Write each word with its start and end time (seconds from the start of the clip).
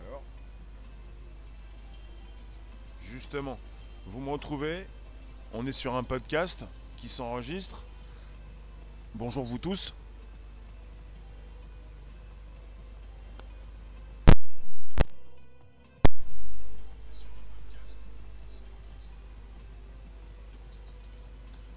Alors, 0.00 0.22
justement, 3.02 3.58
vous 4.06 4.20
me 4.20 4.30
retrouvez, 4.30 4.86
on 5.52 5.66
est 5.66 5.72
sur 5.72 5.94
un 5.94 6.02
podcast 6.02 6.64
qui 6.96 7.08
s'enregistre, 7.08 7.82
Bonjour 9.18 9.44
vous 9.44 9.56
tous. 9.56 9.94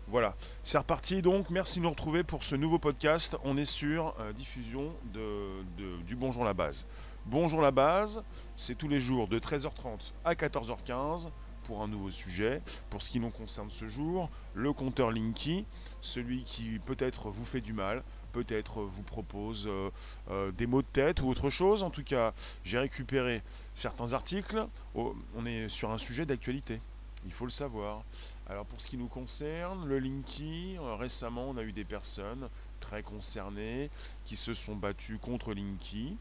Voilà, 0.10 0.36
c'est 0.64 0.78
reparti 0.78 1.22
donc. 1.22 1.50
Merci 1.50 1.80
de 1.80 1.86
nous 1.86 1.90
retrouver 1.92 2.26
pour 2.26 2.44
ce 2.44 2.58
nouveau 2.58 2.78
podcast. 2.78 3.38
On 3.46 3.56
est 3.56 3.64
sur 3.64 4.16
euh, 4.20 4.34
diffusion 4.34 4.92
du 5.14 6.16
Bonjour 6.18 6.44
la 6.44 6.54
base. 6.54 6.88
Bonjour 7.26 7.62
la 7.62 7.72
base, 7.72 8.22
c'est 8.58 8.76
tous 8.76 8.90
les 8.90 9.00
jours 9.00 9.30
de 9.30 9.40
13h30 9.40 10.12
à 10.26 10.34
14h15 10.34 11.30
pour 11.70 11.84
un 11.84 11.88
nouveau 11.88 12.10
sujet. 12.10 12.64
Pour 12.90 13.04
ce 13.04 13.12
qui 13.12 13.20
nous 13.20 13.30
concerne 13.30 13.70
ce 13.70 13.88
jour, 13.88 14.32
le 14.56 14.74
compteur 14.74 15.12
Linky, 15.12 15.66
celui 16.02 16.44
qui 16.44 16.80
peut-être 16.80 17.30
vous 17.30 17.46
fait 17.46 17.62
du 17.62 17.74
mal, 17.74 18.02
peut-être 18.32 18.82
vous 18.82 19.04
propose 19.04 19.68
euh, 19.68 19.92
euh, 20.32 20.52
des 20.52 20.66
mots 20.66 20.82
de 20.82 20.88
tête 20.92 21.22
ou 21.22 21.28
autre 21.28 21.52
chose. 21.52 21.84
En 21.84 21.92
tout 21.92 22.04
cas, 22.04 22.34
j'ai 22.64 22.80
récupéré 22.80 23.44
certains 23.76 24.14
articles. 24.14 24.66
Oh, 24.96 25.16
on 25.36 25.46
est 25.46 25.70
sur 25.70 25.92
un 25.92 26.00
sujet 26.00 26.26
d'actualité, 26.26 26.82
il 27.24 27.32
faut 27.32 27.46
le 27.46 27.52
savoir. 27.52 28.02
Alors 28.50 28.66
pour 28.66 28.82
ce 28.82 28.88
qui 28.88 28.98
nous 28.98 29.08
concerne, 29.08 29.88
le 29.88 30.00
Linky, 30.00 30.76
euh, 30.80 30.96
récemment 30.96 31.50
on 31.50 31.58
a 31.58 31.62
eu 31.62 31.72
des 31.72 31.86
personnes 31.86 32.50
très 32.80 33.04
concernées 33.04 33.92
qui 34.26 34.38
se 34.38 34.56
sont 34.56 34.76
battues 34.76 35.20
contre 35.20 35.54
Linky. 35.54 36.18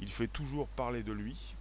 Il 0.00 0.10
fait 0.10 0.28
toujours 0.28 0.66
parler 0.68 1.02
de 1.02 1.12
lui. 1.12 1.56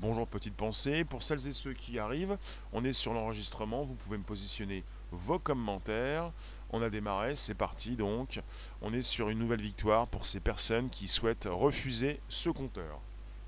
Bonjour 0.00 0.28
petite 0.28 0.54
pensée. 0.54 1.02
Pour 1.02 1.24
celles 1.24 1.44
et 1.48 1.52
ceux 1.52 1.72
qui 1.72 1.98
arrivent, 1.98 2.38
on 2.72 2.84
est 2.84 2.92
sur 2.92 3.12
l'enregistrement. 3.12 3.82
Vous 3.82 3.94
pouvez 3.94 4.16
me 4.16 4.22
positionner 4.22 4.84
vos 5.10 5.40
commentaires. 5.40 6.30
On 6.70 6.82
a 6.82 6.88
démarré, 6.88 7.34
c'est 7.34 7.54
parti 7.54 7.96
donc. 7.96 8.40
On 8.80 8.94
est 8.94 9.02
sur 9.02 9.28
une 9.28 9.40
nouvelle 9.40 9.60
victoire 9.60 10.06
pour 10.06 10.24
ces 10.24 10.38
personnes 10.38 10.88
qui 10.88 11.08
souhaitent 11.08 11.48
refuser 11.50 12.20
ce 12.28 12.48
compteur. 12.48 13.00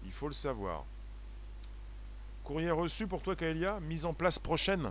Il 0.05 0.11
faut 0.11 0.27
le 0.27 0.33
savoir. 0.33 0.85
Courrier 2.43 2.73
reçu 2.73 3.07
pour 3.07 3.23
toi 3.23 3.37
Kaelia, 3.37 3.79
mise 3.79 4.05
en 4.05 4.13
place 4.13 4.41
prochaine. 4.41 4.91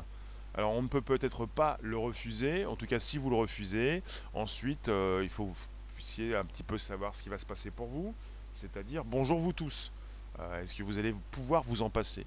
Alors 0.54 0.72
on 0.72 0.82
ne 0.82 0.88
peut 0.88 1.02
peut-être 1.02 1.46
pas 1.46 1.78
le 1.82 1.98
refuser, 1.98 2.66
en 2.66 2.78
tout 2.78 2.86
cas 2.86 3.00
si 3.00 3.18
vous 3.18 3.30
le 3.30 3.36
refusez, 3.36 4.02
ensuite 4.34 4.88
euh, 4.88 5.20
il 5.24 5.30
faut 5.30 5.44
que 5.44 5.50
vous 5.50 5.68
puissiez 5.96 6.38
un 6.38 6.46
petit 6.46 6.64
peu 6.64 6.78
savoir 6.78 7.14
ce 7.16 7.22
qui 7.22 7.28
va 7.28 7.38
se 7.38 7.46
passer 7.46 7.70
pour 7.70 7.88
vous, 7.88 8.16
c'est-à-dire 8.56 9.04
bonjour 9.04 9.40
vous 9.40 9.52
tous. 9.52 9.92
Euh, 10.40 10.64
est-ce 10.64 10.74
que 10.74 10.84
vous 10.84 10.98
allez 10.98 11.14
pouvoir 11.32 11.64
vous 11.64 11.82
en 11.82 11.90
passer? 11.90 12.26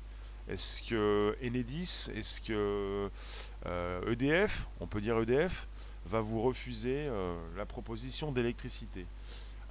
Est-ce 0.48 0.82
que 0.82 1.36
Enedis, 1.42 2.08
est-ce 2.14 2.40
que 2.40 3.08
euh, 3.66 4.12
EDF, 4.12 4.66
on 4.80 4.86
peut 4.86 5.00
dire 5.00 5.18
EDF, 5.18 5.68
va 6.06 6.20
vous 6.20 6.42
refuser 6.42 7.06
euh, 7.06 7.36
la 7.56 7.64
proposition 7.64 8.32
d'électricité? 8.32 9.06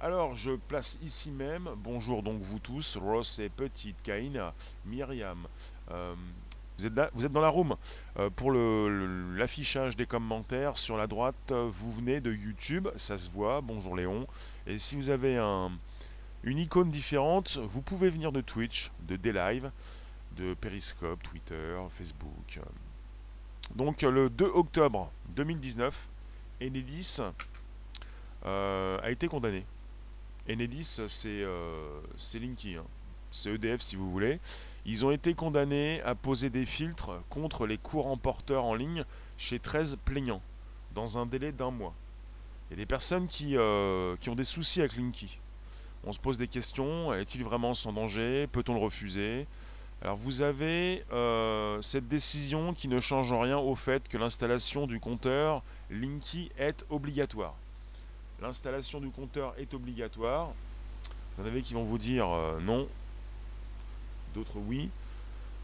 Alors, 0.00 0.34
je 0.34 0.52
place 0.52 0.98
ici 1.02 1.30
même, 1.30 1.68
bonjour 1.76 2.22
donc 2.22 2.40
vous 2.42 2.58
tous, 2.58 2.96
Ross 2.96 3.38
et 3.38 3.48
Petite, 3.48 4.02
Kaina, 4.02 4.52
Myriam, 4.84 5.46
vous 5.88 6.86
êtes, 6.86 6.92
vous 7.14 7.24
êtes 7.24 7.30
dans 7.30 7.40
la 7.40 7.50
room. 7.50 7.76
Pour 8.34 8.50
l'affichage 8.50 9.94
des 9.94 10.06
commentaires, 10.06 10.76
sur 10.76 10.96
la 10.96 11.06
droite, 11.06 11.52
vous 11.52 11.92
venez 11.92 12.20
de 12.20 12.32
YouTube, 12.32 12.88
ça 12.96 13.16
se 13.16 13.30
voit, 13.30 13.60
bonjour 13.60 13.94
Léon. 13.94 14.26
Et 14.66 14.78
si 14.78 14.96
vous 14.96 15.08
avez 15.08 15.36
un- 15.36 15.70
une 16.44 16.58
icône 16.58 16.90
différente, 16.90 17.58
vous 17.58 17.82
pouvez 17.82 18.10
venir 18.10 18.32
de 18.32 18.40
Twitch, 18.40 18.90
de 19.06 19.16
D-Live, 19.16 19.70
de 20.36 20.54
Periscope, 20.54 21.22
Twitter, 21.22 21.78
Facebook. 21.90 22.60
Donc 23.74 24.02
le 24.02 24.28
2 24.28 24.44
octobre 24.46 25.10
2019, 25.36 26.08
Enedis 26.60 27.18
euh, 28.44 28.98
a 29.02 29.10
été 29.10 29.28
condamné. 29.28 29.64
Enedis, 30.48 31.00
c'est 31.06 31.28
euh, 31.28 32.00
Linky, 32.34 32.76
hein. 32.76 32.84
c'est 33.30 33.54
EDF 33.54 33.80
si 33.80 33.96
vous 33.96 34.10
voulez. 34.10 34.40
Ils 34.84 35.06
ont 35.06 35.12
été 35.12 35.34
condamnés 35.34 36.02
à 36.02 36.16
poser 36.16 36.50
des 36.50 36.66
filtres 36.66 37.22
contre 37.28 37.66
les 37.66 37.78
courants 37.78 38.16
porteurs 38.16 38.64
en 38.64 38.74
ligne 38.74 39.04
chez 39.38 39.60
13 39.60 39.98
plaignants, 40.04 40.42
dans 40.94 41.18
un 41.18 41.26
délai 41.26 41.52
d'un 41.52 41.70
mois. 41.70 41.94
Il 42.68 42.74
y 42.74 42.74
a 42.74 42.82
des 42.82 42.86
personnes 42.86 43.28
qui, 43.28 43.56
euh, 43.56 44.16
qui 44.16 44.28
ont 44.28 44.34
des 44.34 44.44
soucis 44.44 44.80
avec 44.80 44.96
Linky. 44.96 45.38
On 46.04 46.12
se 46.12 46.18
pose 46.18 46.36
des 46.36 46.48
questions, 46.48 47.14
est-il 47.14 47.44
vraiment 47.44 47.74
sans 47.74 47.92
danger? 47.92 48.48
Peut-on 48.50 48.74
le 48.74 48.80
refuser? 48.80 49.46
Alors 50.02 50.16
vous 50.16 50.42
avez 50.42 51.04
euh, 51.12 51.80
cette 51.80 52.08
décision 52.08 52.74
qui 52.74 52.88
ne 52.88 52.98
change 52.98 53.32
rien 53.32 53.58
au 53.58 53.76
fait 53.76 54.08
que 54.08 54.18
l'installation 54.18 54.88
du 54.88 54.98
compteur 54.98 55.62
Linky 55.90 56.50
est 56.58 56.84
obligatoire. 56.90 57.54
L'installation 58.40 58.98
du 58.98 59.10
compteur 59.10 59.54
est 59.58 59.72
obligatoire. 59.74 60.50
Vous 61.36 61.44
en 61.44 61.46
avez 61.46 61.62
qui 61.62 61.74
vont 61.74 61.84
vous 61.84 61.98
dire 61.98 62.26
euh, 62.28 62.58
non, 62.60 62.88
d'autres 64.34 64.58
oui. 64.58 64.90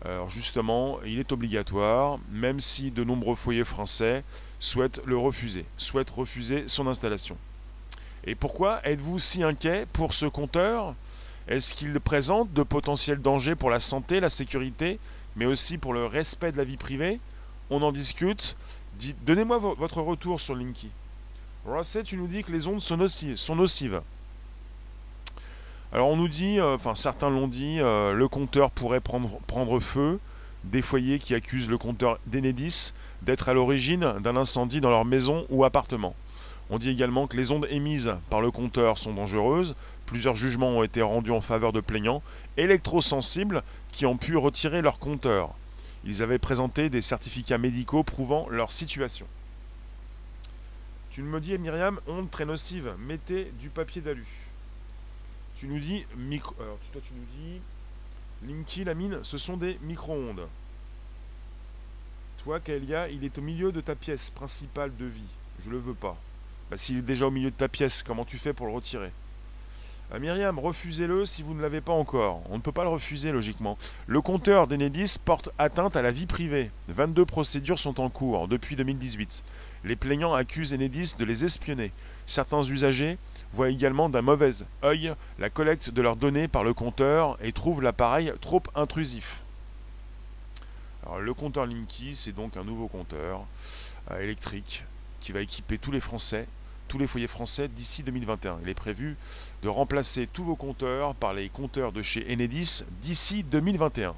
Alors 0.04 0.30
justement, 0.30 1.00
il 1.04 1.18
est 1.18 1.32
obligatoire, 1.32 2.20
même 2.30 2.60
si 2.60 2.92
de 2.92 3.02
nombreux 3.02 3.34
foyers 3.34 3.64
français 3.64 4.22
souhaitent 4.60 5.00
le 5.04 5.16
refuser, 5.16 5.64
souhaitent 5.76 6.10
refuser 6.10 6.68
son 6.68 6.86
installation. 6.86 7.36
Et 8.28 8.34
pourquoi 8.34 8.86
êtes-vous 8.86 9.18
si 9.18 9.42
inquiet 9.42 9.86
pour 9.90 10.12
ce 10.12 10.26
compteur? 10.26 10.94
Est-ce 11.48 11.74
qu'il 11.74 11.98
présente 11.98 12.52
de 12.52 12.62
potentiels 12.62 13.22
dangers 13.22 13.54
pour 13.54 13.70
la 13.70 13.78
santé, 13.78 14.20
la 14.20 14.28
sécurité, 14.28 14.98
mais 15.34 15.46
aussi 15.46 15.78
pour 15.78 15.94
le 15.94 16.04
respect 16.04 16.52
de 16.52 16.58
la 16.58 16.64
vie 16.64 16.76
privée? 16.76 17.20
On 17.70 17.80
en 17.80 17.90
discute. 17.90 18.54
Donnez-moi 19.22 19.56
vo- 19.56 19.74
votre 19.76 20.02
retour 20.02 20.40
sur 20.40 20.54
Linky. 20.54 20.90
Rosset, 21.64 22.02
tu 22.02 22.18
nous 22.18 22.26
dis 22.26 22.44
que 22.44 22.52
les 22.52 22.66
ondes 22.66 22.82
sont 22.82 22.98
nocives. 22.98 23.36
Sont 23.36 23.56
nocives. 23.56 24.02
Alors 25.90 26.08
on 26.08 26.16
nous 26.16 26.28
dit, 26.28 26.60
euh, 26.60 26.74
enfin 26.74 26.94
certains 26.94 27.30
l'ont 27.30 27.48
dit, 27.48 27.80
euh, 27.80 28.12
le 28.12 28.28
compteur 28.28 28.70
pourrait 28.70 29.00
prendre, 29.00 29.38
prendre 29.46 29.80
feu. 29.80 30.20
Des 30.64 30.82
foyers 30.82 31.18
qui 31.18 31.34
accusent 31.34 31.70
le 31.70 31.78
compteur 31.78 32.18
d'Enedis 32.26 32.92
d'être 33.22 33.48
à 33.48 33.54
l'origine 33.54 34.14
d'un 34.20 34.36
incendie 34.36 34.82
dans 34.82 34.90
leur 34.90 35.06
maison 35.06 35.46
ou 35.48 35.64
appartement. 35.64 36.14
On 36.70 36.78
dit 36.78 36.90
également 36.90 37.26
que 37.26 37.36
les 37.36 37.50
ondes 37.50 37.66
émises 37.70 38.14
par 38.28 38.40
le 38.40 38.50
compteur 38.50 38.98
sont 38.98 39.14
dangereuses. 39.14 39.74
Plusieurs 40.06 40.34
jugements 40.34 40.70
ont 40.70 40.82
été 40.82 41.00
rendus 41.00 41.30
en 41.30 41.40
faveur 41.40 41.72
de 41.72 41.80
plaignants 41.80 42.22
électrosensibles 42.56 43.62
qui 43.92 44.04
ont 44.06 44.18
pu 44.18 44.36
retirer 44.36 44.82
leur 44.82 44.98
compteur. 44.98 45.54
Ils 46.04 46.22
avaient 46.22 46.38
présenté 46.38 46.90
des 46.90 47.02
certificats 47.02 47.58
médicaux 47.58 48.02
prouvant 48.02 48.48
leur 48.48 48.72
situation. 48.72 49.26
Tu 51.10 51.22
me 51.22 51.40
dis, 51.40 51.56
Myriam, 51.58 52.00
ondes 52.06 52.30
très 52.30 52.44
nocives, 52.44 52.94
mettez 52.98 53.52
du 53.60 53.70
papier 53.70 54.00
d'alu. 54.00 54.26
Tu 55.56 55.66
nous 55.66 55.80
dis, 55.80 56.06
micro... 56.16 56.54
Alors, 56.60 56.78
toi, 56.92 57.00
tu 57.04 57.12
nous 57.14 57.26
dis, 57.42 57.60
Linky, 58.46 58.84
la 58.84 58.94
mine, 58.94 59.18
ce 59.22 59.36
sont 59.36 59.56
des 59.56 59.78
micro-ondes. 59.82 60.46
Toi, 62.44 62.60
Kaelia, 62.60 63.08
il 63.08 63.24
est 63.24 63.36
au 63.36 63.42
milieu 63.42 63.72
de 63.72 63.80
ta 63.80 63.96
pièce 63.96 64.30
principale 64.30 64.96
de 64.96 65.06
vie. 65.06 65.34
Je 65.64 65.70
le 65.70 65.78
veux 65.78 65.94
pas. 65.94 66.16
Bah, 66.70 66.76
s'il 66.76 66.98
est 66.98 67.02
déjà 67.02 67.26
au 67.26 67.30
milieu 67.30 67.50
de 67.50 67.56
ta 67.56 67.68
pièce, 67.68 68.02
comment 68.02 68.24
tu 68.24 68.38
fais 68.38 68.52
pour 68.52 68.66
le 68.66 68.72
retirer? 68.72 69.10
Ah, 70.10 70.18
Myriam, 70.18 70.58
refusez-le 70.58 71.26
si 71.26 71.42
vous 71.42 71.52
ne 71.52 71.60
l'avez 71.60 71.82
pas 71.82 71.92
encore. 71.92 72.42
On 72.48 72.56
ne 72.56 72.62
peut 72.62 72.72
pas 72.72 72.82
le 72.82 72.88
refuser, 72.88 73.30
logiquement. 73.30 73.76
Le 74.06 74.22
compteur 74.22 74.66
d'Enedis 74.66 75.16
porte 75.22 75.50
atteinte 75.58 75.96
à 75.96 76.02
la 76.02 76.10
vie 76.10 76.24
privée. 76.26 76.70
22 76.88 77.26
procédures 77.26 77.78
sont 77.78 78.00
en 78.00 78.08
cours 78.08 78.48
depuis 78.48 78.74
2018. 78.74 79.44
Les 79.84 79.96
plaignants 79.96 80.32
accusent 80.34 80.72
Enedis 80.72 81.14
de 81.18 81.24
les 81.24 81.44
espionner. 81.44 81.92
Certains 82.24 82.62
usagers 82.62 83.18
voient 83.52 83.68
également 83.68 84.08
d'un 84.08 84.22
mauvais 84.22 84.50
œil 84.82 85.14
la 85.38 85.50
collecte 85.50 85.90
de 85.90 86.02
leurs 86.02 86.16
données 86.16 86.48
par 86.48 86.64
le 86.64 86.74
compteur 86.74 87.36
et 87.42 87.52
trouvent 87.52 87.82
l'appareil 87.82 88.32
trop 88.40 88.62
intrusif. 88.74 89.42
Le 91.20 91.32
compteur 91.32 91.64
Linky, 91.64 92.14
c'est 92.14 92.32
donc 92.32 92.56
un 92.58 92.64
nouveau 92.64 92.86
compteur 92.86 93.46
euh, 94.10 94.20
électrique 94.20 94.84
qui 95.20 95.32
va 95.32 95.40
équiper 95.40 95.78
tous 95.78 95.90
les 95.90 96.00
Français, 96.00 96.46
tous 96.88 96.98
les 96.98 97.06
foyers 97.06 97.26
français 97.26 97.68
d'ici 97.68 98.02
2021. 98.02 98.58
Il 98.62 98.68
est 98.68 98.74
prévu 98.74 99.16
de 99.62 99.68
remplacer 99.68 100.26
tous 100.32 100.42
vos 100.42 100.56
compteurs 100.56 101.14
par 101.14 101.34
les 101.34 101.48
compteurs 101.48 101.92
de 101.92 102.02
chez 102.02 102.26
Enedis 102.32 102.82
d'ici 103.02 103.44
2021. 103.44 104.14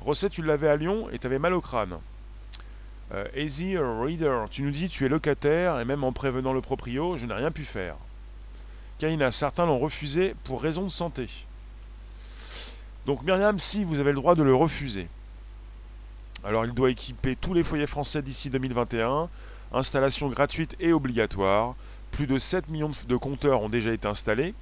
Recette, 0.00 0.32
tu 0.32 0.42
l'avais 0.42 0.68
à 0.68 0.76
Lyon 0.76 1.08
et 1.12 1.18
tu 1.18 1.26
avais 1.26 1.38
mal 1.38 1.52
au 1.52 1.60
crâne. 1.60 1.98
Euh, 3.12 3.26
Easy 3.36 3.76
Reader, 3.76 4.46
tu 4.50 4.62
nous 4.62 4.70
dis 4.70 4.88
tu 4.88 5.04
es 5.04 5.08
locataire 5.08 5.78
et 5.80 5.84
même 5.84 6.04
en 6.04 6.12
prévenant 6.12 6.52
le 6.52 6.60
proprio, 6.60 7.16
je 7.16 7.26
n'ai 7.26 7.34
rien 7.34 7.50
pu 7.50 7.64
faire. 7.64 7.96
Kaina, 8.98 9.30
certains 9.30 9.66
l'ont 9.66 9.78
refusé 9.78 10.34
pour 10.44 10.62
raison 10.62 10.84
de 10.84 10.90
santé. 10.90 11.28
Donc 13.06 13.22
Myriam, 13.22 13.58
si 13.58 13.84
vous 13.84 13.98
avez 13.98 14.10
le 14.10 14.16
droit 14.16 14.34
de 14.34 14.42
le 14.42 14.54
refuser. 14.54 15.08
Alors 16.44 16.64
il 16.64 16.72
doit 16.72 16.90
équiper 16.90 17.36
tous 17.36 17.52
les 17.52 17.62
foyers 17.62 17.86
français 17.86 18.22
d'ici 18.22 18.48
2021, 18.48 19.28
installation 19.72 20.28
gratuite 20.28 20.76
et 20.80 20.92
obligatoire. 20.92 21.74
Plus 22.10 22.26
de 22.26 22.38
7 22.38 22.70
millions 22.70 22.90
de 23.06 23.16
compteurs 23.16 23.62
ont 23.62 23.68
déjà 23.68 23.92
été 23.92 24.08
installés. 24.08 24.54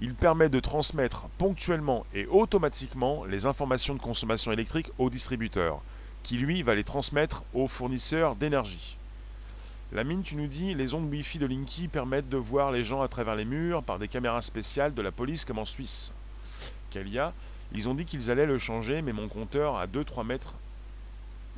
Il 0.00 0.14
permet 0.14 0.48
de 0.48 0.60
transmettre 0.60 1.28
ponctuellement 1.38 2.04
et 2.14 2.26
automatiquement 2.26 3.24
les 3.24 3.46
informations 3.46 3.94
de 3.94 4.02
consommation 4.02 4.52
électrique 4.52 4.90
au 4.98 5.10
distributeur, 5.10 5.80
qui 6.22 6.36
lui 6.36 6.62
va 6.62 6.74
les 6.74 6.84
transmettre 6.84 7.42
au 7.54 7.68
fournisseur 7.68 8.34
d'énergie. 8.34 8.96
La 9.92 10.04
mine, 10.04 10.22
tu 10.22 10.36
nous 10.36 10.46
dis, 10.46 10.74
les 10.74 10.94
ondes 10.94 11.12
Wi-Fi 11.12 11.38
de 11.38 11.46
Linky 11.46 11.86
permettent 11.86 12.30
de 12.30 12.38
voir 12.38 12.72
les 12.72 12.82
gens 12.82 13.02
à 13.02 13.08
travers 13.08 13.36
les 13.36 13.44
murs 13.44 13.82
par 13.82 13.98
des 13.98 14.08
caméras 14.08 14.40
spéciales 14.40 14.94
de 14.94 15.02
la 15.02 15.12
police 15.12 15.44
comme 15.44 15.58
en 15.58 15.66
Suisse. 15.66 16.12
Kalia, 16.90 17.32
ils 17.74 17.88
ont 17.88 17.94
dit 17.94 18.04
qu'ils 18.04 18.30
allaient 18.30 18.46
le 18.46 18.58
changer, 18.58 19.02
mais 19.02 19.12
mon 19.12 19.28
compteur 19.28 19.76
à 19.76 19.86
2-3 19.86 20.26
mètres, 20.26 20.54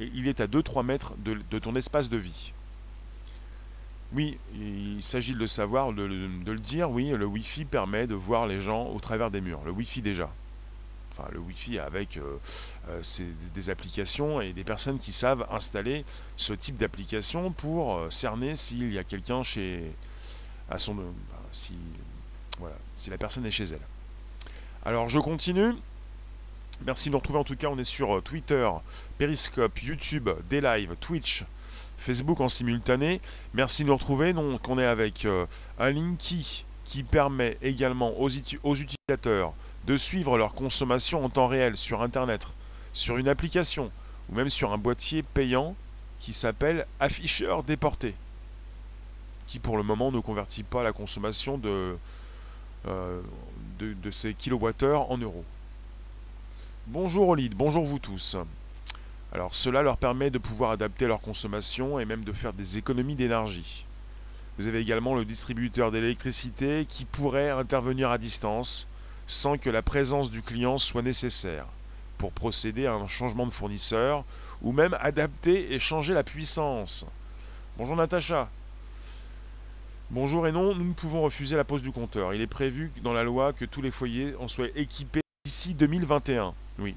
et 0.00 0.10
il 0.14 0.28
est 0.28 0.40
à 0.40 0.46
2-3 0.46 0.84
mètres 0.84 1.12
de, 1.18 1.58
ton 1.58 1.74
espace 1.76 2.08
de 2.08 2.16
vie. 2.16 2.52
Oui, 4.12 4.38
il 4.54 5.02
s'agit 5.02 5.34
de 5.34 5.38
le 5.38 5.46
savoir, 5.46 5.92
de, 5.92 6.02
le 6.02 6.58
dire, 6.58 6.90
oui, 6.90 7.10
le 7.10 7.26
Wi-Fi 7.26 7.64
permet 7.64 8.06
de 8.06 8.14
voir 8.14 8.46
les 8.46 8.60
gens 8.60 8.86
au 8.86 9.00
travers 9.00 9.30
des 9.30 9.40
murs. 9.40 9.60
Le 9.64 9.72
Wi-Fi 9.72 10.02
déjà. 10.02 10.30
Enfin, 11.10 11.28
le 11.32 11.38
Wi-Fi 11.38 11.78
avec 11.78 12.16
euh, 12.16 12.38
euh, 12.88 13.02
des 13.54 13.70
applications 13.70 14.40
et 14.40 14.52
des 14.52 14.64
personnes 14.64 14.98
qui 14.98 15.12
savent 15.12 15.46
installer 15.50 16.04
ce 16.36 16.52
type 16.52 16.76
d'application 16.76 17.52
pour 17.52 17.96
euh, 17.96 18.10
cerner 18.10 18.56
s'il 18.56 18.92
y 18.92 18.98
a 18.98 19.04
quelqu'un 19.04 19.44
chez. 19.44 19.92
à 20.68 20.78
son. 20.78 20.96
si, 21.52 21.76
voilà, 22.58 22.76
si 22.96 23.10
la 23.10 23.18
personne 23.18 23.46
est 23.46 23.52
chez 23.52 23.64
elle. 23.64 23.86
Alors, 24.84 25.08
je 25.08 25.20
continue. 25.20 25.74
Merci 26.82 27.08
de 27.08 27.12
nous 27.12 27.18
retrouver 27.18 27.38
en 27.38 27.44
tout 27.44 27.56
cas. 27.56 27.68
On 27.68 27.78
est 27.78 27.84
sur 27.84 28.22
Twitter, 28.22 28.68
Periscope, 29.18 29.82
YouTube, 29.82 30.28
Daylive, 30.50 30.96
Twitch, 31.00 31.44
Facebook 31.98 32.40
en 32.40 32.48
simultané. 32.48 33.20
Merci 33.54 33.82
de 33.84 33.88
nous 33.88 33.94
retrouver. 33.94 34.32
Donc 34.32 34.68
on 34.68 34.78
est 34.78 34.84
avec 34.84 35.24
euh, 35.24 35.46
un 35.78 35.90
Linky 35.90 36.64
qui 36.84 37.02
permet 37.02 37.56
également 37.62 38.20
aux, 38.20 38.28
aux, 38.62 38.74
utilisateurs 38.74 39.54
de 39.86 39.96
suivre 39.96 40.36
leur 40.36 40.54
consommation 40.54 41.24
en 41.24 41.30
temps 41.30 41.46
réel 41.46 41.76
sur 41.76 42.02
Internet, 42.02 42.46
sur 42.92 43.16
une 43.16 43.28
application 43.28 43.90
ou 44.28 44.34
même 44.34 44.50
sur 44.50 44.72
un 44.72 44.78
boîtier 44.78 45.22
payant 45.22 45.76
qui 46.18 46.32
s'appelle 46.32 46.86
Afficheur 47.00 47.62
déporté, 47.62 48.14
qui 49.46 49.58
pour 49.58 49.76
le 49.76 49.82
moment 49.82 50.10
ne 50.10 50.20
convertit 50.20 50.62
pas 50.62 50.82
la 50.82 50.92
consommation 50.92 51.58
de, 51.58 51.96
euh, 52.86 53.20
de, 53.78 53.92
de 53.94 54.10
ces 54.10 54.34
kilowattheures 54.34 55.10
en 55.10 55.18
euros. 55.18 55.44
Bonjour 56.86 57.30
Olid, 57.30 57.54
bonjour 57.54 57.82
vous 57.82 57.98
tous. 57.98 58.36
Alors 59.32 59.54
cela 59.54 59.80
leur 59.80 59.96
permet 59.96 60.28
de 60.28 60.36
pouvoir 60.36 60.70
adapter 60.70 61.06
leur 61.06 61.22
consommation 61.22 61.98
et 61.98 62.04
même 62.04 62.24
de 62.24 62.32
faire 62.34 62.52
des 62.52 62.76
économies 62.76 63.14
d'énergie. 63.14 63.86
Vous 64.58 64.68
avez 64.68 64.80
également 64.80 65.14
le 65.14 65.24
distributeur 65.24 65.90
d'électricité 65.90 66.84
qui 66.86 67.06
pourrait 67.06 67.48
intervenir 67.48 68.10
à 68.10 68.18
distance 68.18 68.86
sans 69.26 69.56
que 69.56 69.70
la 69.70 69.80
présence 69.80 70.30
du 70.30 70.42
client 70.42 70.76
soit 70.76 71.00
nécessaire 71.00 71.64
pour 72.18 72.32
procéder 72.32 72.84
à 72.84 72.92
un 72.92 73.08
changement 73.08 73.46
de 73.46 73.52
fournisseur 73.52 74.22
ou 74.60 74.70
même 74.70 74.94
adapter 75.00 75.72
et 75.72 75.78
changer 75.78 76.12
la 76.12 76.22
puissance. 76.22 77.06
Bonjour 77.78 77.96
Natacha. 77.96 78.50
Bonjour 80.10 80.46
et 80.46 80.52
non, 80.52 80.74
nous 80.74 80.84
ne 80.84 80.92
pouvons 80.92 81.22
refuser 81.22 81.56
la 81.56 81.64
pose 81.64 81.82
du 81.82 81.92
compteur. 81.92 82.34
Il 82.34 82.42
est 82.42 82.46
prévu 82.46 82.92
dans 83.02 83.14
la 83.14 83.24
loi 83.24 83.54
que 83.54 83.64
tous 83.64 83.80
les 83.80 83.90
foyers 83.90 84.34
en 84.38 84.48
soient 84.48 84.68
équipés 84.76 85.23
d'ici 85.46 85.74
2021. 85.74 86.54
Oui, 86.78 86.96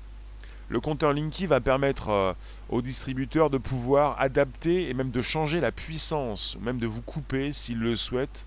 le 0.70 0.80
compteur 0.80 1.12
Linky 1.12 1.48
va 1.48 1.60
permettre 1.60 2.08
euh, 2.08 2.34
au 2.70 2.82
distributeur 2.82 3.50
de 3.50 3.58
pouvoir 3.58 4.18
adapter 4.22 4.90
et 4.90 4.94
même 4.94 5.12
de 5.12 5.22
changer 5.22 5.60
la 5.60 5.74
puissance, 5.74 6.56
même 6.62 6.80
de 6.80 6.88
vous 6.88 7.02
couper 7.02 7.52
s'il 7.52 7.78
le 7.80 7.98
souhaite. 7.98 8.46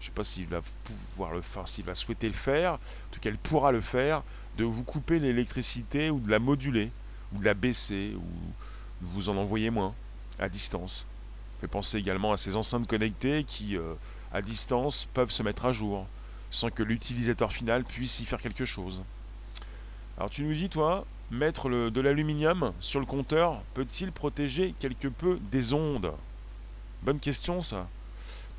Je 0.00 0.06
ne 0.06 0.08
sais 0.08 0.14
pas 0.14 0.24
s'il 0.24 0.46
va 0.46 0.62
pouvoir 0.84 1.32
le 1.32 1.42
faire, 1.42 1.68
s'il 1.68 1.84
va 1.84 1.94
souhaiter 1.94 2.28
le 2.28 2.32
faire. 2.32 2.72
En 2.72 2.78
tout 3.10 3.20
cas, 3.20 3.28
il 3.28 3.36
pourra 3.36 3.72
le 3.72 3.82
faire, 3.82 4.22
de 4.56 4.64
vous 4.64 4.84
couper 4.84 5.18
l'électricité 5.18 6.08
ou 6.08 6.18
de 6.18 6.30
la 6.30 6.38
moduler, 6.38 6.90
ou 7.34 7.38
de 7.38 7.44
la 7.44 7.52
baisser, 7.52 8.14
ou 8.16 9.04
de 9.04 9.10
vous 9.10 9.28
en 9.28 9.36
envoyer 9.36 9.68
moins 9.68 9.94
à 10.38 10.48
distance. 10.48 11.06
Fait 11.60 11.68
penser 11.68 11.98
également 11.98 12.32
à 12.32 12.38
ces 12.38 12.56
enceintes 12.56 12.86
connectées 12.86 13.44
qui, 13.44 13.76
euh, 13.76 13.92
à 14.32 14.40
distance, 14.40 15.10
peuvent 15.12 15.30
se 15.30 15.42
mettre 15.42 15.66
à 15.66 15.72
jour, 15.72 16.06
sans 16.48 16.70
que 16.70 16.82
l'utilisateur 16.82 17.52
final 17.52 17.84
puisse 17.84 18.18
y 18.20 18.24
faire 18.24 18.40
quelque 18.40 18.64
chose. 18.64 19.02
Alors 20.22 20.30
tu 20.30 20.44
nous 20.44 20.54
dis, 20.54 20.68
toi, 20.68 21.04
mettre 21.32 21.68
de 21.68 22.00
l'aluminium 22.00 22.72
sur 22.78 23.00
le 23.00 23.06
compteur 23.06 23.60
peut-il 23.74 24.12
protéger 24.12 24.72
quelque 24.78 25.08
peu 25.08 25.40
des 25.50 25.72
ondes? 25.72 26.12
Bonne 27.02 27.18
question 27.18 27.60
ça. 27.60 27.88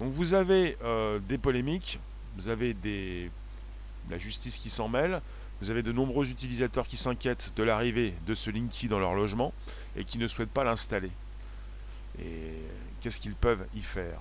Donc 0.01 0.11
vous 0.11 0.33
avez 0.33 0.75
euh, 0.83 1.19
des 1.19 1.37
polémiques, 1.37 2.01
vous 2.35 2.49
avez 2.49 2.73
des, 2.73 3.31
la 4.09 4.17
justice 4.17 4.57
qui 4.57 4.69
s'en 4.69 4.89
mêle, 4.89 5.21
vous 5.61 5.71
avez 5.71 5.83
de 5.83 5.93
nombreux 5.93 6.29
utilisateurs 6.29 6.85
qui 6.85 6.97
s'inquiètent 6.97 7.53
de 7.55 7.63
l'arrivée 7.63 8.13
de 8.27 8.35
ce 8.35 8.49
Linky 8.49 8.87
dans 8.87 8.99
leur 8.99 9.13
logement 9.13 9.53
et 9.95 10.03
qui 10.03 10.17
ne 10.17 10.27
souhaitent 10.27 10.51
pas 10.51 10.65
l'installer. 10.65 11.11
Et 12.19 12.57
qu'est-ce 12.99 13.21
qu'ils 13.21 13.35
peuvent 13.35 13.65
y 13.73 13.79
faire? 13.79 14.19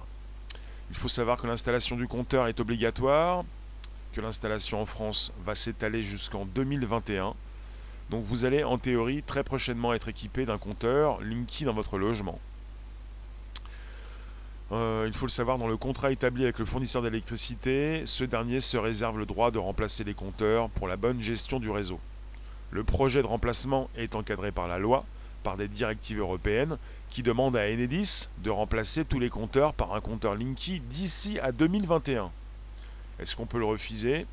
Il 0.90 0.96
faut 0.96 1.08
savoir 1.08 1.38
que 1.38 1.48
l'installation 1.48 1.96
du 1.96 2.06
compteur 2.06 2.46
est 2.46 2.60
obligatoire, 2.60 3.44
que 4.12 4.20
l'installation 4.20 4.80
en 4.80 4.86
France 4.86 5.32
va 5.44 5.54
s'étaler 5.54 6.02
jusqu'en 6.02 6.44
2021 6.44 7.34
donc 8.12 8.24
vous 8.24 8.44
allez 8.44 8.62
en 8.62 8.76
théorie 8.76 9.22
très 9.22 9.42
prochainement 9.42 9.94
être 9.94 10.08
équipé 10.08 10.44
d'un 10.44 10.58
compteur 10.58 11.22
Linky 11.22 11.64
dans 11.64 11.72
votre 11.72 11.96
logement. 11.96 12.38
Euh, 14.70 15.04
il 15.06 15.14
faut 15.14 15.24
le 15.24 15.30
savoir, 15.30 15.56
dans 15.56 15.66
le 15.66 15.78
contrat 15.78 16.12
établi 16.12 16.42
avec 16.42 16.58
le 16.58 16.66
fournisseur 16.66 17.00
d'électricité, 17.00 18.02
ce 18.04 18.24
dernier 18.24 18.60
se 18.60 18.76
réserve 18.76 19.18
le 19.18 19.24
droit 19.24 19.50
de 19.50 19.58
remplacer 19.58 20.04
les 20.04 20.12
compteurs 20.12 20.68
pour 20.68 20.88
la 20.88 20.98
bonne 20.98 21.22
gestion 21.22 21.58
du 21.58 21.70
réseau. 21.70 21.98
Le 22.70 22.84
projet 22.84 23.22
de 23.22 23.26
remplacement 23.26 23.88
est 23.96 24.14
encadré 24.14 24.52
par 24.52 24.68
la 24.68 24.78
loi, 24.78 25.06
par 25.42 25.56
des 25.56 25.68
directives 25.68 26.20
européennes 26.20 26.76
qui 27.08 27.22
demandent 27.22 27.56
à 27.56 27.70
Enedis 27.70 28.28
de 28.44 28.50
remplacer 28.50 29.06
tous 29.06 29.20
les 29.20 29.30
compteurs 29.30 29.72
par 29.72 29.94
un 29.94 30.00
compteur 30.02 30.34
Linky 30.34 30.80
d'ici 30.80 31.38
à 31.38 31.50
2021. 31.50 32.30
Est-ce 33.22 33.36
qu'on 33.36 33.46
peut 33.46 33.60
le 33.60 33.64
refuser? 33.64 34.26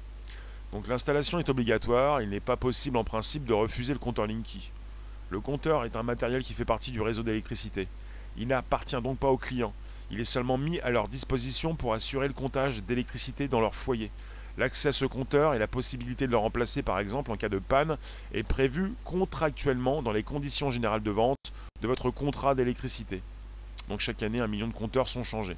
Donc 0.74 0.88
l'installation 0.88 1.38
est 1.38 1.50
obligatoire, 1.50 2.24
il 2.24 2.30
n'est 2.30 2.40
pas 2.40 2.58
possible 2.58 2.98
en 2.98 3.04
principe 3.04 3.46
de 3.46 3.54
refuser 3.54 3.94
le 3.94 4.00
compteur 4.00 4.26
Linky. 4.26 4.72
Le 5.30 5.40
compteur 5.40 5.86
est 5.86 5.96
un 5.96 6.02
matériel 6.02 6.42
qui 6.42 6.54
fait 6.54 6.66
partie 6.66 6.90
du 6.90 7.00
réseau 7.00 7.22
d'électricité. 7.22 7.88
Il 8.36 8.48
n'appartient 8.48 9.00
donc 9.00 9.20
pas 9.20 9.28
aux 9.28 9.38
clients. 9.38 9.74
Il 10.10 10.20
est 10.20 10.24
seulement 10.24 10.58
mis 10.58 10.80
à 10.80 10.90
leur 10.90 11.08
disposition 11.08 11.76
pour 11.76 11.94
assurer 11.94 12.28
le 12.28 12.34
comptage 12.34 12.82
d'électricité 12.82 13.48
dans 13.48 13.62
leur 13.62 13.76
foyer. 13.76 14.10
L'accès 14.58 14.90
à 14.90 14.92
ce 14.92 15.06
compteur 15.06 15.54
et 15.54 15.60
la 15.60 15.68
possibilité 15.68 16.26
de 16.26 16.32
le 16.32 16.38
remplacer 16.38 16.82
par 16.82 16.98
exemple 16.98 17.32
en 17.32 17.38
cas 17.38 17.50
de 17.50 17.60
panne 17.60 17.98
est 18.34 18.42
prévu 18.42 18.94
contractuellement 19.04 20.02
dans 20.02 20.12
les 20.12 20.24
conditions 20.24 20.72
générales 20.72 21.04
de 21.04 21.12
vente 21.12 21.54
de 21.82 21.88
votre 21.88 22.10
contrat 22.10 22.56
d'électricité. 22.56 23.22
Donc 23.88 24.00
chaque 24.00 24.24
année, 24.24 24.40
un 24.40 24.48
million 24.48 24.68
de 24.68 24.74
compteurs 24.74 25.10
sont 25.10 25.24
changés. 25.24 25.58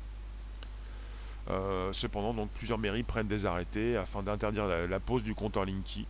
Euh, 1.52 1.92
cependant, 1.92 2.48
plusieurs 2.48 2.78
mairies 2.78 3.04
prennent 3.04 3.28
des 3.28 3.46
arrêtés 3.46 3.98
afin 3.98 4.24
d'interdire 4.24 4.66
la, 4.66 5.00
pose 5.00 5.24
du 5.24 5.36
compteur 5.36 5.66
Linky. 5.66 6.06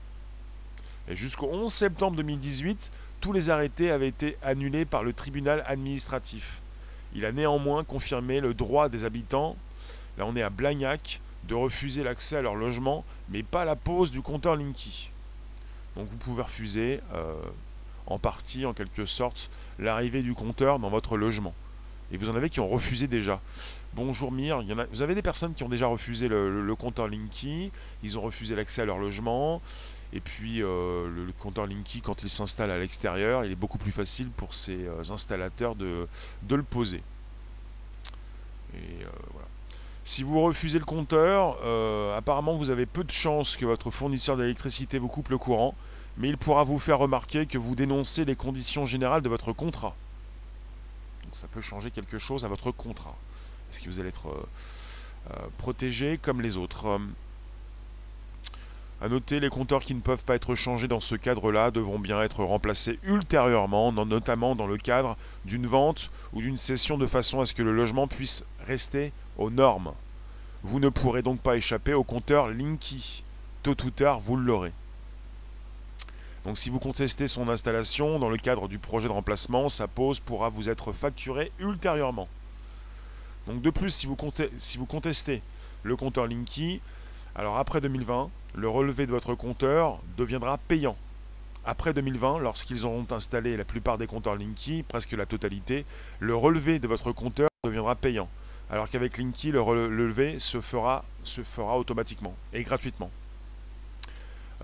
Et 1.08 1.16
jusqu'au 1.16 1.48
11 1.48 1.72
septembre 1.74 2.18
2018, 2.18 2.92
tous 3.22 3.34
les 3.34 3.50
arrêtés 3.50 3.90
avaient 3.90 4.08
été 4.08 4.38
annulés 4.44 4.86
par 4.86 5.04
le 5.04 5.14
tribunal 5.14 5.64
administratif. 5.66 6.62
Il 7.16 7.26
a 7.26 7.32
néanmoins 7.32 7.84
confirmé 7.84 8.40
le 8.40 8.54
droit 8.54 8.88
des 8.88 9.04
habitants, 9.04 9.56
là 10.18 10.26
on 10.28 10.36
est 10.36 10.44
à 10.44 10.52
Blagnac, 10.52 11.22
de 11.48 11.56
refuser 11.56 12.04
l'accès 12.04 12.38
à 12.38 12.42
leur 12.42 12.56
logement, 12.56 13.04
mais 13.30 13.42
pas 13.42 13.66
la 13.66 13.76
pose 13.76 14.12
du 14.12 14.22
compteur 14.22 14.56
Linky. 14.56 15.10
Donc 15.96 16.08
vous 16.08 16.18
pouvez 16.18 16.44
refuser, 16.44 17.02
euh, 17.14 17.34
en 18.06 18.20
partie, 18.20 18.66
en 18.68 18.74
quelque 18.74 19.06
sorte, 19.06 19.50
l'arrivée 19.80 20.22
du 20.22 20.36
compteur 20.36 20.78
dans 20.78 20.90
votre 20.90 21.18
logement. 21.18 21.56
Et 22.12 22.18
vous 22.18 22.30
en 22.30 22.36
avez 22.36 22.50
qui 22.50 22.60
ont 22.60 22.68
refusé 22.68 23.08
déjà. 23.08 23.40
Bonjour 23.94 24.32
Mir, 24.32 24.62
y 24.62 24.74
en 24.74 24.80
a, 24.80 24.86
vous 24.86 25.02
avez 25.02 25.16
des 25.16 25.22
personnes 25.22 25.54
qui 25.54 25.64
ont 25.64 25.70
déjà 25.70 25.88
refusé 25.88 26.28
le, 26.28 26.76
compteur 26.76 27.08
Linky, 27.08 27.72
ils 28.04 28.18
ont 28.18 28.22
refusé 28.22 28.56
l'accès 28.56 28.82
à 28.82 28.86
leur 28.86 28.98
logement, 28.98 29.62
et 30.14 30.20
puis 30.20 30.62
euh, 30.62 31.08
le, 31.08 31.32
compteur 31.40 31.68
Linky, 31.68 32.02
quand 32.02 32.24
il 32.24 32.30
s'installe 32.30 32.72
à 32.72 32.80
l'extérieur, 32.80 33.46
il 33.46 33.52
est 33.52 33.56
beaucoup 33.56 33.78
plus 33.78 33.92
facile 33.92 34.30
pour 34.30 34.54
ces 34.54 34.86
euh, 34.86 35.04
installateurs 35.10 35.76
de, 35.76 36.08
le 36.50 36.64
poser. 36.64 37.02
Euh. 38.76 38.78
Si 40.04 40.24
vous 40.24 40.42
refusez 40.42 40.80
le 40.80 40.86
compteur, 40.86 41.58
apparemment 42.18 42.56
vous 42.56 42.72
avez 42.72 42.88
peu 42.88 43.04
de 43.04 43.12
chances 43.12 43.56
que 43.56 43.66
votre 43.66 43.92
fournisseur 43.92 44.36
d'électricité 44.36 44.98
vous 44.98 45.08
coupe 45.08 45.30
le 45.30 45.38
courant, 45.38 45.76
mais 46.18 46.28
il 46.28 46.38
pourra 46.38 46.64
vous 46.64 46.80
faire 46.80 46.98
remarquer 46.98 47.46
que 47.46 47.60
vous 47.60 47.76
dénoncez 47.76 48.26
les 48.26 48.36
conditions 48.36 48.84
générales 48.84 49.22
de 49.22 49.30
votre 49.30 49.54
contrat. 49.54 49.96
Ça 51.32 51.48
peut 51.48 51.62
changer 51.62 51.92
quelque 51.92 52.18
chose 52.18 52.46
à 52.46 52.48
votre 52.48 52.72
contrat. 52.72 53.16
Est-ce 53.72 53.82
que 53.82 53.88
vous 53.88 54.00
allez 54.00 54.10
être 54.10 54.30
euh, 54.30 54.48
euh, 55.32 55.48
protégé 55.58 56.18
comme 56.22 56.42
les 56.42 56.58
autres? 56.58 57.00
À 59.04 59.10
noter, 59.10 59.40
les 59.40 59.50
compteurs 59.50 59.82
qui 59.82 59.96
ne 59.96 60.00
peuvent 60.00 60.24
pas 60.24 60.36
être 60.36 60.54
changés 60.54 60.88
dans 60.88 61.00
ce 61.00 61.16
cadre-là 61.16 61.72
devront 61.72 61.98
bien 61.98 62.22
être 62.22 62.44
remplacés 62.44 63.00
ultérieurement, 63.02 63.92
notamment 63.92 64.56
dans 64.56 64.68
le 64.68 64.78
cadre 64.78 65.18
d'une 65.44 65.66
vente 65.66 66.12
ou 66.34 66.42
d'une 66.42 66.56
cession 66.56 67.00
de 67.00 67.08
façon 67.08 67.42
à 67.42 67.46
ce 67.46 67.56
que 67.56 67.64
le 67.64 67.74
logement 67.74 68.08
puisse 68.08 68.44
rester 68.68 69.12
aux 69.40 69.50
normes. 69.50 69.94
Vous 70.62 70.80
ne 70.80 70.90
pourrez 70.90 71.24
donc 71.24 71.42
pas 71.42 71.58
échapper 71.58 71.96
au 71.96 72.04
compteur 72.04 72.50
Linky. 72.50 73.24
tôt 73.64 73.76
ou 73.84 73.90
tard, 73.90 74.20
vous 74.20 74.36
l'aurez. 74.36 74.72
Donc 76.46 76.58
si 76.58 76.72
vous 76.72 76.80
contestez 76.80 77.28
son 77.28 77.50
installation 77.50 78.18
dans 78.18 78.30
le 78.30 78.38
cadre 78.38 78.68
du 78.68 78.80
projet 78.80 79.08
de 79.08 79.14
remplacement, 79.14 79.70
sa 79.70 79.88
pause 79.88 80.20
pourra 80.20 80.50
vous 80.50 80.70
être 80.70 80.92
facturée 80.92 81.52
ultérieurement. 81.60 82.28
Donc 83.48 83.62
de 83.62 83.70
plus, 83.70 83.90
si 83.90 84.08
vous, 84.08 84.16
contestez 84.16 85.42
le 85.84 85.96
compteur 85.96 86.28
Linky, 86.28 86.82
alors 87.36 87.58
après 87.58 87.82
2020, 87.82 88.30
le 88.56 88.70
relevé 88.70 89.06
de 89.06 89.12
votre 89.12 89.36
compteur 89.36 90.00
deviendra 90.18 90.58
payant. 90.58 90.96
Après 91.64 91.94
2020, 91.94 92.40
lorsqu'ils 92.40 92.86
auront 92.86 93.06
installé 93.12 93.56
la 93.56 93.66
plupart 93.66 94.00
des 94.00 94.08
compteurs 94.08 94.36
Linky, 94.36 94.84
presque 94.84 95.12
la 95.12 95.28
totalité, 95.28 95.86
le 96.20 96.36
relevé 96.36 96.80
de 96.80 96.88
votre 96.88 97.12
compteur 97.12 97.50
deviendra 97.64 97.94
payant. 97.96 98.28
Alors 98.72 98.90
qu'avec 98.90 99.18
Linky, 99.18 99.52
le 99.52 99.62
relevé 99.62 100.40
se 100.40 100.60
fera, 100.60 101.06
se 101.24 101.44
fera 101.44 101.78
automatiquement 101.78 102.36
et 102.52 102.64
gratuitement. 102.64 103.12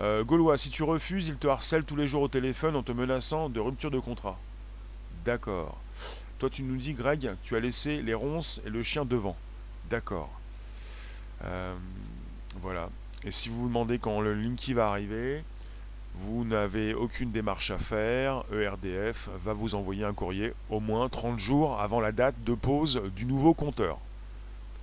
Euh, 0.00 0.22
Gaulois, 0.22 0.56
si 0.56 0.70
tu 0.70 0.82
refuses, 0.82 1.26
il 1.26 1.36
te 1.36 1.48
harcèle 1.48 1.84
tous 1.84 1.96
les 1.96 2.06
jours 2.06 2.22
au 2.22 2.28
téléphone 2.28 2.76
en 2.76 2.82
te 2.82 2.92
menaçant 2.92 3.48
de 3.48 3.58
rupture 3.58 3.90
de 3.90 3.98
contrat. 3.98 4.38
D'accord. 5.24 5.76
Toi, 6.38 6.50
tu 6.50 6.62
nous 6.62 6.76
dis, 6.76 6.92
Greg, 6.92 7.32
tu 7.42 7.56
as 7.56 7.60
laissé 7.60 8.00
les 8.00 8.14
ronces 8.14 8.60
et 8.64 8.70
le 8.70 8.82
chien 8.84 9.04
devant. 9.04 9.36
D'accord. 9.90 10.30
Euh, 11.44 11.74
voilà. 12.60 12.90
Et 13.24 13.32
si 13.32 13.48
vous 13.48 13.62
vous 13.62 13.68
demandez 13.68 13.98
quand 13.98 14.20
le 14.20 14.34
Linky 14.34 14.72
va 14.72 14.88
arriver, 14.88 15.42
vous 16.14 16.44
n'avez 16.44 16.94
aucune 16.94 17.32
démarche 17.32 17.72
à 17.72 17.78
faire. 17.78 18.44
ERDF 18.52 19.28
va 19.44 19.52
vous 19.52 19.74
envoyer 19.74 20.04
un 20.04 20.12
courrier 20.12 20.52
au 20.70 20.78
moins 20.78 21.08
30 21.08 21.40
jours 21.40 21.80
avant 21.80 22.00
la 22.00 22.12
date 22.12 22.36
de 22.44 22.54
pause 22.54 23.02
du 23.16 23.24
nouveau 23.24 23.52
compteur. 23.52 23.98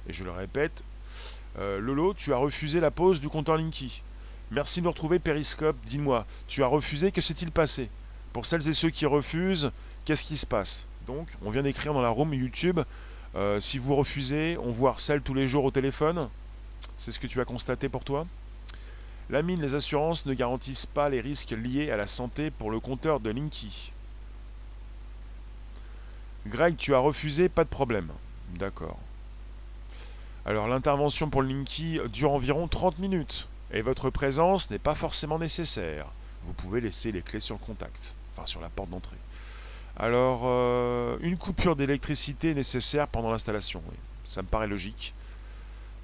Et 0.08 0.14
je 0.14 0.26
le 0.26 0.32
répète, 0.32 0.84
euh, 1.58 1.80
Lolo, 1.80 2.14
tu 2.14 2.34
as 2.34 2.38
refusé 2.38 2.82
la 2.82 2.92
pause 2.92 3.22
du 3.22 3.30
compteur 3.30 3.56
Linky. 3.56 4.04
Merci 4.52 4.80
de 4.80 4.86
nous 4.86 4.92
retrouver, 4.92 5.20
Periscope. 5.20 5.78
Dis-moi, 5.86 6.26
tu 6.48 6.64
as 6.64 6.68
refusé, 6.68 7.12
que 7.12 7.22
s'est-il 7.22 7.52
passé? 7.52 7.90
Pour 8.32 8.46
celles 8.46 8.68
et 8.68 8.74
ceux 8.74 8.90
qui 8.90 9.06
refusent, 9.06 9.72
qu'est-ce 10.06 10.24
qui 10.24 10.38
se 10.38 10.46
passe? 10.46 10.88
Donc, 11.08 11.28
on 11.44 11.50
vient 11.50 11.64
d'écrire 11.64 11.94
dans 11.94 12.02
la 12.02 12.10
room 12.10 12.34
YouTube 12.34 12.80
euh, 13.36 13.60
si 13.60 13.78
vous 13.78 13.96
refusez, 13.96 14.58
on 14.62 14.72
vous 14.72 14.88
harcèle 14.88 15.22
tous 15.22 15.34
les 15.34 15.46
jours 15.46 15.66
au 15.66 15.72
téléphone. 15.72 16.30
C'est 16.98 17.12
ce 17.12 17.20
que 17.20 17.28
tu 17.28 17.42
as 17.42 17.46
constaté 17.46 17.90
pour 17.90 18.04
toi? 18.04 18.26
La 19.30 19.42
mine, 19.42 19.62
les 19.62 19.76
assurances 19.76 20.26
ne 20.26 20.34
garantissent 20.34 20.86
pas 20.86 21.10
les 21.10 21.20
risques 21.20 21.52
liés 21.52 21.92
à 21.92 21.98
la 21.98 22.08
santé 22.08 22.50
pour 22.52 22.72
le 22.72 22.80
compteur 22.80 23.20
de 23.20 23.32
Linky. 23.32 23.92
Greg, 26.48 26.78
tu 26.78 26.94
as 26.94 27.00
refusé, 27.00 27.50
pas 27.50 27.64
de 27.64 27.70
problème. 27.70 28.10
D'accord. 28.54 29.00
Alors 30.46 30.68
l'intervention 30.68 31.30
pour 31.30 31.42
Linky 31.42 32.00
dure 32.14 32.32
environ 32.32 32.68
30 32.68 33.00
minutes 33.00 33.50
et 33.76 33.82
votre 33.82 34.10
présence 34.10 34.72
n'est 34.72 34.80
pas 34.80 34.96
forcément 34.96 35.38
nécessaire. 35.38 36.08
Vous 36.46 36.54
pouvez 36.54 36.80
laisser 36.80 37.12
les 37.12 37.22
clés 37.22 37.42
sur 37.42 37.60
contact, 37.60 38.16
enfin 38.32 38.46
sur 38.46 38.62
la 38.62 38.70
porte 38.70 38.90
d'entrée. 38.90 39.18
Alors, 39.98 40.44
euh, 40.46 41.18
une 41.20 41.38
coupure 41.38 41.76
d'électricité 41.76 42.54
nécessaire 42.54 43.08
pendant 43.10 43.32
l'installation, 43.32 43.84
oui. 43.90 43.96
ça 44.26 44.42
me 44.42 44.48
paraît 44.48 44.68
logique. 44.68 45.14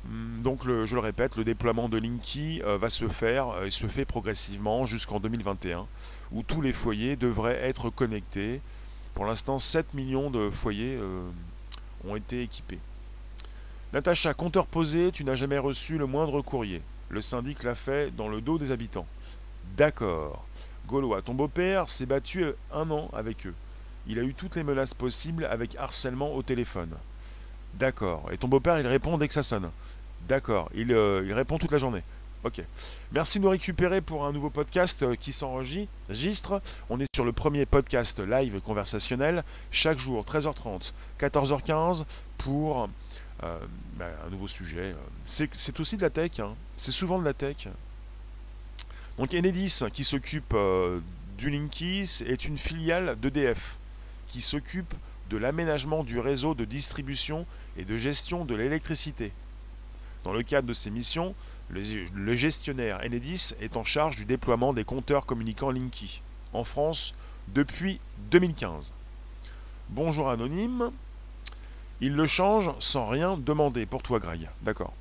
Hum, 0.06 0.42
donc, 0.44 0.66
je 0.66 0.94
le 0.94 1.00
répète, 1.00 1.38
le 1.38 1.46
déploiement 1.46 1.88
de 1.88 1.98
Linky 1.98 2.62
euh, 2.64 2.78
va 2.78 2.90
se 2.90 3.08
faire 3.08 3.50
euh, 3.50 3.66
et 3.66 3.72
se 3.72 3.88
fait 3.88 4.06
progressivement 4.06 4.86
jusqu'en 4.86 5.22
2021, 5.22 5.88
où 6.34 6.44
tous 6.44 6.62
les 6.62 6.74
foyers 6.74 7.16
devraient 7.16 7.62
être 7.62 7.90
connectés. 7.90 8.60
Pour 9.14 9.26
l'instant, 9.26 9.60
7 9.60 9.94
millions 9.94 10.30
de 10.30 10.50
foyers 10.50 10.98
ont 12.08 12.16
été 12.16 12.44
équipés. 12.44 12.80
Natacha, 13.92 14.34
compteur 14.34 14.68
posé, 14.68 15.12
tu 15.12 15.26
n'as 15.26 15.36
jamais 15.36 15.58
reçu 15.58 15.98
le 15.98 16.06
moindre 16.06 16.42
courrier. 16.42 16.82
Le 17.12 17.22
syndic 17.22 17.64
l'a 17.64 17.76
fait 17.76 18.16
dans 18.16 18.30
le 18.30 18.40
dos 18.40 18.58
des 18.58 18.72
habitants. 18.72 19.06
D'accord. 19.76 20.46
Gaulois, 20.88 21.22
ton 21.22 21.34
beau-père 21.34 21.90
s'est 21.90 22.06
battu 22.06 22.46
un 22.72 22.90
an 22.90 23.10
avec 23.12 23.46
eux. 23.46 23.54
Il 24.08 24.18
a 24.18 24.24
eu 24.24 24.34
toutes 24.34 24.56
les 24.56 24.64
menaces 24.64 24.94
possibles 24.94 25.44
avec 25.44 25.76
harcèlement 25.76 26.34
au 26.34 26.42
téléphone. 26.42 26.92
D'accord. 27.74 28.30
Et 28.32 28.38
ton 28.38 28.48
beau-père, 28.48 28.80
il 28.80 28.88
répond 28.88 29.18
dès 29.18 29.28
que 29.28 29.34
ça 29.34 29.44
sonne. 29.44 29.72
D'accord. 30.30 30.70
Il, 30.74 30.94
euh, 30.94 31.24
il, 31.26 31.34
répond 31.34 31.58
toute 31.58 31.74
la 31.74 31.80
journée. 31.80 32.04
Ok. 32.46 32.64
Merci 33.12 33.40
de 33.40 33.44
nous 33.44 33.50
récupérer 33.50 34.00
pour 34.00 34.26
un 34.26 34.32
nouveau 34.32 34.50
podcast 34.50 35.04
euh, 35.04 35.16
qui 35.16 35.34
s'enregistre. 35.34 36.62
On 36.90 37.00
est 37.02 37.14
sur 37.14 37.26
le 37.26 37.34
premier 37.34 37.66
podcast 37.66 38.22
live 38.22 38.62
conversationnel, 38.62 39.44
chaque 39.70 40.00
jour, 40.00 40.24
13h30, 40.24 40.94
14h15, 41.20 42.06
pour 42.38 42.88
euh, 43.44 43.60
bah, 43.96 44.10
un 44.26 44.30
nouveau 44.30 44.48
sujet. 44.48 44.96
C'est 45.26 45.80
aussi 45.80 45.98
de 45.98 46.02
la 46.02 46.10
tech, 46.10 46.40
hein. 46.40 46.56
c'est 46.78 46.92
souvent 46.92 47.20
de 47.20 47.26
la 47.26 47.34
tech. 47.34 47.68
Donc 49.18 49.34
Enedis, 49.34 49.82
qui 49.94 50.04
s'occupe 50.04 50.54
euh, 50.54 51.00
du 51.38 51.50
Linkis, 51.50 52.24
est 52.26 52.46
une 52.46 52.58
filiale 52.58 53.18
d'EDF, 53.20 53.78
qui 54.28 54.42
s'occupe 54.42 54.94
de 55.30 55.38
l'aménagement 55.38 56.04
du 56.04 56.20
réseau 56.20 56.54
de 56.54 56.66
distribution 56.66 57.46
et 57.78 57.86
de 57.86 57.98
gestion 57.98 58.46
de 58.46 58.56
l'électricité. 58.56 59.32
Dans 60.24 60.34
le 60.34 60.44
cadre 60.44 60.68
de 60.68 60.74
ces 60.74 60.90
missions, 60.90 61.34
le, 61.70 62.36
gestionnaire 62.36 63.00
Enedis 63.04 63.54
est 63.60 63.78
en 63.78 63.84
charge 63.84 64.18
du 64.18 64.26
déploiement 64.26 64.74
des 64.74 64.84
compteurs 64.84 65.26
communicants 65.26 65.72
Linky 65.72 66.22
en 66.54 66.64
France 66.64 67.16
depuis 67.48 68.00
2015. 68.30 68.94
Bonjour 69.90 70.30
anonyme, 70.30 70.92
il 72.02 72.14
le 72.14 72.26
change 72.26 72.72
sans 72.80 73.08
rien 73.08 73.38
demander 73.38 73.86
pour 73.86 74.02
toi, 74.02 74.20
Greg. 74.20 74.50
D'accord. 74.64 74.94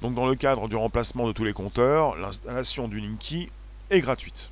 Donc 0.00 0.14
dans 0.14 0.26
le 0.26 0.34
cadre 0.34 0.68
du 0.68 0.76
remplacement 0.76 1.26
de 1.26 1.32
tous 1.32 1.44
les 1.44 1.52
compteurs, 1.52 2.16
l'installation 2.16 2.88
du 2.88 3.00
Linky 3.00 3.50
est 3.90 4.00
gratuite. 4.00 4.50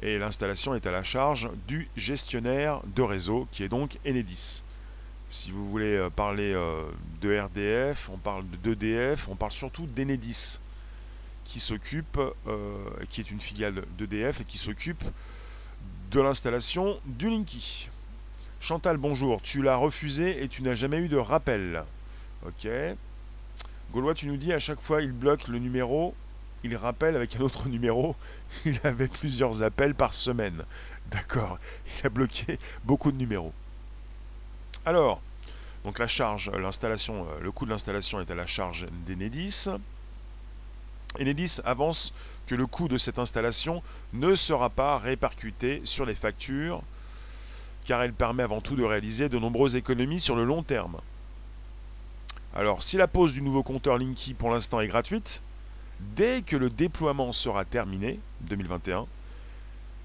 Et 0.00 0.18
l'installation 0.18 0.74
est 0.74 0.86
à 0.86 0.90
la 0.90 1.02
charge 1.02 1.50
du 1.66 1.88
gestionnaire 1.96 2.80
de 2.94 3.02
réseau 3.02 3.48
qui 3.50 3.62
est 3.62 3.68
donc 3.68 3.98
Enedis. 4.06 4.62
Si 5.30 5.50
vous 5.50 5.68
voulez 5.68 5.96
euh, 5.96 6.08
parler 6.08 6.52
euh, 6.54 6.84
de 7.20 7.38
RDF, 7.38 8.08
on 8.10 8.16
parle 8.16 8.44
d'EDF, 8.62 9.28
on 9.28 9.36
parle 9.36 9.52
surtout 9.52 9.86
d'Enedis 9.86 10.58
qui 11.44 11.60
s'occupe, 11.60 12.18
euh, 12.46 12.76
qui 13.10 13.20
est 13.20 13.30
une 13.30 13.40
filiale 13.40 13.84
d'EDF 13.98 14.40
et 14.40 14.44
qui 14.44 14.58
s'occupe 14.58 15.02
de 16.10 16.20
l'installation 16.20 16.98
du 17.04 17.28
Linky. 17.28 17.88
Chantal, 18.60 18.96
bonjour. 18.96 19.40
Tu 19.40 19.62
l'as 19.62 19.76
refusé 19.76 20.42
et 20.42 20.48
tu 20.48 20.62
n'as 20.62 20.74
jamais 20.74 20.98
eu 20.98 21.08
de 21.08 21.16
rappel. 21.16 21.84
Ok. 22.44 22.68
Gaulois, 23.92 24.14
tu 24.14 24.26
nous 24.26 24.36
dis 24.36 24.52
à 24.52 24.58
chaque 24.58 24.80
fois 24.80 25.00
il 25.00 25.12
bloque 25.12 25.48
le 25.48 25.58
numéro, 25.58 26.14
il 26.64 26.76
rappelle 26.76 27.16
avec 27.16 27.36
un 27.36 27.40
autre 27.40 27.68
numéro. 27.68 28.16
Il 28.64 28.80
avait 28.82 29.08
plusieurs 29.08 29.62
appels 29.62 29.94
par 29.94 30.12
semaine. 30.12 30.64
D'accord. 31.06 31.58
Il 31.86 32.06
a 32.06 32.10
bloqué 32.10 32.58
beaucoup 32.84 33.12
de 33.12 33.16
numéros. 33.16 33.52
Alors, 34.84 35.22
donc 35.84 35.98
la 35.98 36.08
charge, 36.08 36.50
l'installation, 36.50 37.26
euh, 37.26 37.40
le 37.40 37.52
coût 37.52 37.64
de 37.64 37.70
l'installation 37.70 38.20
est 38.20 38.30
à 38.30 38.34
la 38.34 38.46
charge 38.46 38.86
d'Enedis. 39.06 39.68
Enedis 41.18 41.60
avance 41.64 42.12
que 42.46 42.54
le 42.54 42.66
coût 42.66 42.88
de 42.88 42.98
cette 42.98 43.18
installation 43.18 43.82
ne 44.12 44.34
sera 44.34 44.68
pas 44.68 44.98
répercuté 44.98 45.80
sur 45.84 46.04
les 46.04 46.14
factures 46.14 46.82
car 47.88 48.02
elle 48.02 48.12
permet 48.12 48.42
avant 48.42 48.60
tout 48.60 48.76
de 48.76 48.84
réaliser 48.84 49.30
de 49.30 49.38
nombreuses 49.38 49.74
économies 49.74 50.20
sur 50.20 50.36
le 50.36 50.44
long 50.44 50.62
terme. 50.62 50.98
Alors, 52.54 52.82
si 52.82 52.98
la 52.98 53.08
pose 53.08 53.32
du 53.32 53.40
nouveau 53.40 53.62
compteur 53.62 53.96
Linky 53.96 54.34
pour 54.34 54.50
l'instant 54.50 54.82
est 54.82 54.88
gratuite, 54.88 55.40
dès 55.98 56.42
que 56.42 56.54
le 56.54 56.68
déploiement 56.68 57.32
sera 57.32 57.64
terminé, 57.64 58.20
2021, 58.42 59.06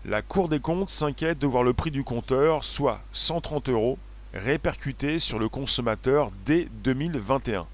la 0.06 0.22
Cour 0.22 0.48
des 0.48 0.62
comptes 0.62 0.90
s'inquiète 0.90 1.40
de 1.40 1.46
voir 1.46 1.64
le 1.64 1.74
prix 1.74 1.92
du 1.92 2.06
compteur, 2.06 2.64
soit 2.64 3.02
130 3.12 3.68
euros, 3.68 3.98
répercuté 4.34 5.20
sur 5.20 5.38
le 5.38 5.50
consommateur 5.50 6.32
dès 6.46 6.70
2021, 6.86 7.68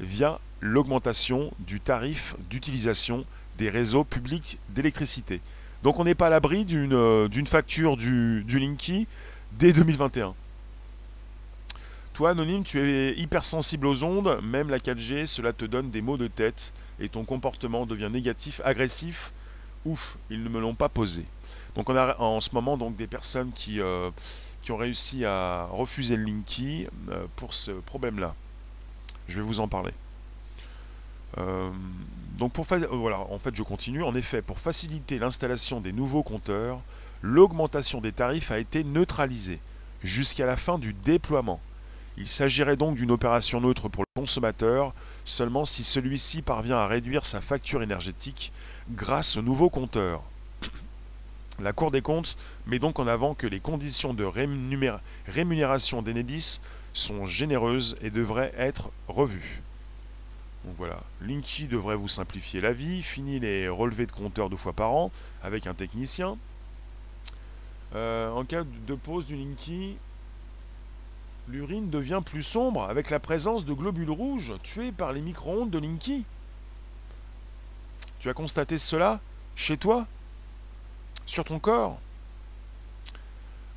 via 0.00 0.40
l'augmentation 0.62 1.52
du 1.58 1.80
tarif 1.80 2.34
d'utilisation 2.48 3.26
des 3.58 3.68
réseaux 3.68 4.04
publics 4.04 4.58
d'électricité. 4.70 5.42
Donc 5.86 6.00
on 6.00 6.04
n'est 6.04 6.16
pas 6.16 6.26
à 6.26 6.30
l'abri 6.30 6.64
d'une 6.64 6.94
euh, 6.94 7.44
facture 7.44 7.96
du, 7.96 8.42
du 8.42 8.58
Linky 8.58 9.06
dès 9.52 9.72
2021. 9.72 10.34
Toi, 12.12 12.30
Anonyme, 12.30 12.64
tu 12.64 12.80
es 12.80 13.16
hypersensible 13.16 13.86
aux 13.86 14.02
ondes, 14.02 14.40
même 14.42 14.68
la 14.68 14.78
4G, 14.78 15.26
cela 15.26 15.52
te 15.52 15.64
donne 15.64 15.92
des 15.92 16.00
maux 16.00 16.16
de 16.16 16.26
tête 16.26 16.72
et 16.98 17.08
ton 17.08 17.24
comportement 17.24 17.86
devient 17.86 18.10
négatif, 18.10 18.60
agressif. 18.64 19.32
Ouf, 19.84 20.18
ils 20.28 20.42
ne 20.42 20.48
me 20.48 20.58
l'ont 20.58 20.74
pas 20.74 20.88
posé. 20.88 21.24
Donc 21.76 21.88
on 21.88 21.94
a 21.94 22.18
en 22.18 22.40
ce 22.40 22.50
moment 22.52 22.76
donc 22.76 22.96
des 22.96 23.06
personnes 23.06 23.52
qui, 23.52 23.80
euh, 23.80 24.10
ont 24.68 24.76
réussi 24.76 25.24
à 25.24 25.68
refuser 25.70 26.16
le 26.16 26.24
Linky 26.24 26.88
euh, 27.10 27.26
pour 27.36 27.54
ce 27.54 27.70
problème-là. 27.70 28.34
Je 29.28 29.36
vais 29.36 29.46
vous 29.46 29.60
en 29.60 29.68
parler. 29.68 29.92
Euh, 31.38 31.70
donc 32.38 32.52
pour 32.52 32.66
voilà, 32.90 33.20
en 33.20 33.38
fait 33.38 33.54
je 33.54 33.62
continue. 33.62 34.02
En 34.02 34.14
effet, 34.14 34.42
pour 34.42 34.58
faciliter 34.58 35.18
l'installation 35.18 35.80
des 35.80 35.92
nouveaux 35.92 36.22
compteurs, 36.22 36.80
l'augmentation 37.22 38.00
des 38.00 38.12
tarifs 38.12 38.50
a 38.50 38.58
été 38.58 38.84
neutralisée 38.84 39.60
jusqu'à 40.02 40.46
la 40.46 40.56
fin 40.56 40.78
du 40.78 40.92
déploiement. 40.92 41.60
Il 42.18 42.26
s'agirait 42.26 42.76
donc 42.76 42.96
d'une 42.96 43.10
opération 43.10 43.60
neutre 43.60 43.88
pour 43.88 44.04
le 44.04 44.20
consommateur, 44.20 44.94
seulement 45.24 45.64
si 45.64 45.84
celui-ci 45.84 46.40
parvient 46.40 46.78
à 46.78 46.86
réduire 46.86 47.26
sa 47.26 47.40
facture 47.40 47.82
énergétique 47.82 48.52
grâce 48.90 49.36
au 49.36 49.42
nouveau 49.42 49.68
compteur. 49.68 50.22
La 51.58 51.72
Cour 51.72 51.90
des 51.90 52.00
comptes 52.00 52.36
met 52.66 52.78
donc 52.78 52.98
en 52.98 53.06
avant 53.06 53.34
que 53.34 53.46
les 53.46 53.60
conditions 53.60 54.14
de 54.14 54.24
rémunération 55.26 56.02
d'Enedis 56.02 56.60
sont 56.94 57.26
généreuses 57.26 57.96
et 58.00 58.10
devraient 58.10 58.54
être 58.56 58.90
revues. 59.08 59.62
Donc 60.66 60.74
voilà, 60.78 61.00
Linky 61.20 61.68
devrait 61.68 61.94
vous 61.94 62.08
simplifier 62.08 62.60
la 62.60 62.72
vie, 62.72 63.00
fini 63.00 63.38
les 63.38 63.68
relevés 63.68 64.06
de 64.06 64.12
compteurs 64.12 64.50
deux 64.50 64.56
fois 64.56 64.72
par 64.72 64.92
an 64.92 65.12
avec 65.40 65.68
un 65.68 65.74
technicien. 65.74 66.36
Euh, 67.94 68.30
en 68.30 68.44
cas 68.44 68.64
de 68.64 68.94
pause 68.96 69.26
du 69.26 69.36
Linky, 69.36 69.96
l'urine 71.46 71.88
devient 71.88 72.20
plus 72.24 72.42
sombre 72.42 72.82
avec 72.82 73.10
la 73.10 73.20
présence 73.20 73.64
de 73.64 73.72
globules 73.72 74.10
rouges 74.10 74.54
tués 74.64 74.90
par 74.90 75.12
les 75.12 75.20
micro-ondes 75.20 75.70
de 75.70 75.78
Linky. 75.78 76.24
Tu 78.18 78.28
as 78.28 78.34
constaté 78.34 78.76
cela 78.76 79.20
chez 79.54 79.76
toi? 79.76 80.08
Sur 81.26 81.44
ton 81.44 81.60
corps? 81.60 82.00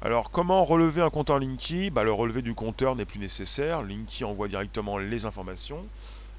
Alors 0.02 0.32
comment 0.32 0.65
relever 0.65 1.04
un 1.04 1.12
compteur 1.12 1.38
Linky? 1.38 1.91
Bah, 1.91 2.04
Le 2.04 2.12
relevé 2.12 2.41
du 2.41 2.56
compteur 2.56 2.95
n'est 2.95 3.06
plus 3.06 3.19
nécessaire. 3.19 3.84
Linky 3.84 4.23
envoie 4.23 4.47
directement 4.47 4.97
les 4.97 5.25
informations. 5.25 5.86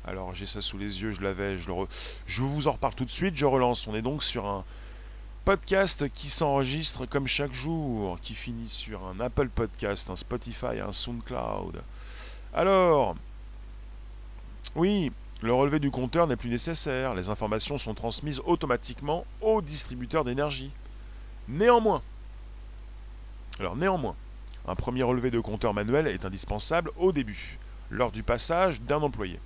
Alors 0.07 0.35
j'ai 0.35 0.47
ça 0.47 0.61
sous 0.61 0.79
les 0.79 1.03
yeux, 1.03 1.11
je 1.11 1.21
l'avais, 1.21 1.59
je, 1.59 1.71
je 2.27 2.43
vous 2.43 2.69
en 2.69 2.73
reparle 2.73 2.95
tout 2.95 3.05
de 3.05 3.11
suite, 3.11 3.37
je 3.37 3.47
relance. 3.47 3.87
On 3.87 3.95
est 3.95 4.03
donc 4.03 4.23
sur 4.23 4.47
un 4.47 4.65
podcast 5.45 6.09
qui 6.13 6.29
s'enregistre 6.29 7.07
comme 7.07 7.27
chaque 7.27 7.53
jour, 7.53 8.19
qui 8.21 8.35
finit 8.35 8.69
sur 8.69 9.05
un 9.05 9.21
Apple 9.21 9.49
Podcast, 9.49 10.11
un 10.11 10.17
Spotify, 10.17 10.81
un 10.85 10.93
SoundCloud. 10.93 11.83
Alors, 12.55 13.15
oui, 14.75 15.13
le 15.43 15.53
relevé 15.53 15.79
du 15.79 15.91
compteur 15.91 16.27
n'est 16.27 16.37
plus 16.37 16.51
nécessaire, 16.51 17.15
les 17.15 17.31
informations 17.31 17.79
sont 17.79 17.95
transmises 17.95 18.41
automatiquement 18.45 19.25
au 19.41 19.63
distributeur 19.63 20.25
d'énergie. 20.25 20.71
Néanmoins, 21.49 22.03
alors 23.59 23.77
néanmoins, 23.77 24.15
un 24.69 24.75
premier 24.75 25.03
relevé 25.03 25.31
de 25.31 25.41
compteur 25.41 25.75
manuel 25.75 26.07
est 26.07 26.25
indispensable 26.25 26.91
au 26.99 27.13
début, 27.13 27.59
lors 27.91 28.13
du 28.13 28.23
passage 28.23 28.81
d'un 28.83 29.03
employé. 29.03 29.41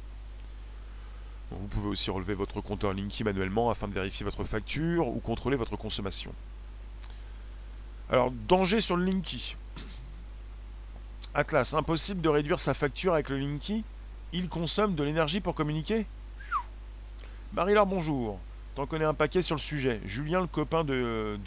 Vous 1.61 1.67
pouvez 1.69 1.89
aussi 1.89 2.11
relever 2.11 2.35
votre 2.35 2.61
compteur 2.61 2.93
Linky 2.93 3.25
manuellement 3.25 3.71
afin 3.71 3.89
de 3.89 3.93
vérifier 3.93 4.25
votre 4.25 4.45
facture 4.45 5.09
ou 5.09 5.21
contrôler 5.21 5.57
votre 5.57 5.77
consommation. 5.77 6.33
Alors, 8.11 8.31
danger 8.31 8.81
sur 8.81 8.97
le 8.97 9.05
Linky. 9.05 9.57
Atlas, 11.35 11.75
impossible 11.75 12.21
de 12.21 12.29
réduire 12.29 12.61
sa 12.61 12.75
facture 12.75 13.15
avec 13.15 13.29
le 13.29 13.39
Linky 13.39 13.85
Il 14.33 14.49
consomme 14.49 14.95
de 14.95 15.03
l'énergie 15.03 15.41
pour 15.41 15.55
communiquer 15.55 16.07
Marie-Laure, 17.55 17.87
bonjour. 17.87 18.39
T'en 18.75 18.87
connais 18.87 19.05
un 19.05 19.15
paquet 19.15 19.43
sur 19.43 19.55
le 19.55 19.61
sujet. 19.61 20.01
Julien, 20.05 20.41
le 20.41 20.49
copain 20.49 20.83
de, 20.83 21.39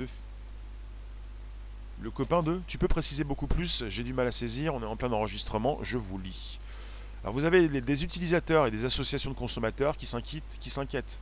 le 2.02 2.12
copain 2.12 2.44
de 2.44 2.62
Tu 2.68 2.78
peux 2.78 2.88
préciser 2.88 3.24
beaucoup 3.24 3.48
plus 3.48 3.84
J'ai 3.90 4.04
du 4.04 4.14
mal 4.14 4.28
à 4.28 4.32
saisir, 4.32 4.74
on 4.74 4.82
est 4.82 4.86
en 4.86 4.96
plein 4.96 5.12
enregistrement, 5.12 5.80
je 5.82 5.98
vous 5.98 6.18
lis. 6.18 6.60
Vous 7.24 7.46
avez 7.46 7.68
des 7.68 8.04
utilisateurs 8.04 8.68
et 8.68 8.72
des 8.72 8.86
associations 8.86 9.32
de 9.32 9.36
consommateurs 9.36 9.98
qui 9.98 10.06
s'inquiètent 10.06 11.20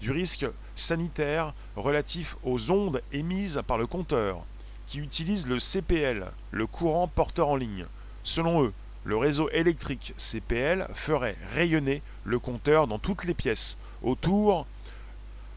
du 0.00 0.10
risque 0.10 0.46
sanitaire 0.74 1.54
relatif 1.76 2.36
aux 2.42 2.70
ondes 2.70 3.00
émises 3.12 3.62
par 3.66 3.78
le 3.78 3.86
compteur, 3.86 4.44
qui 4.86 4.98
utilisent 4.98 5.46
le 5.46 5.58
CPL, 5.58 6.26
le 6.50 6.66
courant 6.66 7.08
porteur 7.08 7.48
en 7.48 7.56
ligne. 7.56 7.86
Selon 8.22 8.64
eux, 8.64 8.72
le 9.04 9.16
réseau 9.16 9.48
électrique 9.50 10.14
CPL 10.18 10.88
ferait 10.94 11.36
rayonner 11.54 12.02
le 12.24 12.38
compteur 12.38 12.86
dans 12.86 12.98
toutes 12.98 13.24
les 13.24 13.34
pièces, 13.34 13.78
autour, 14.02 14.66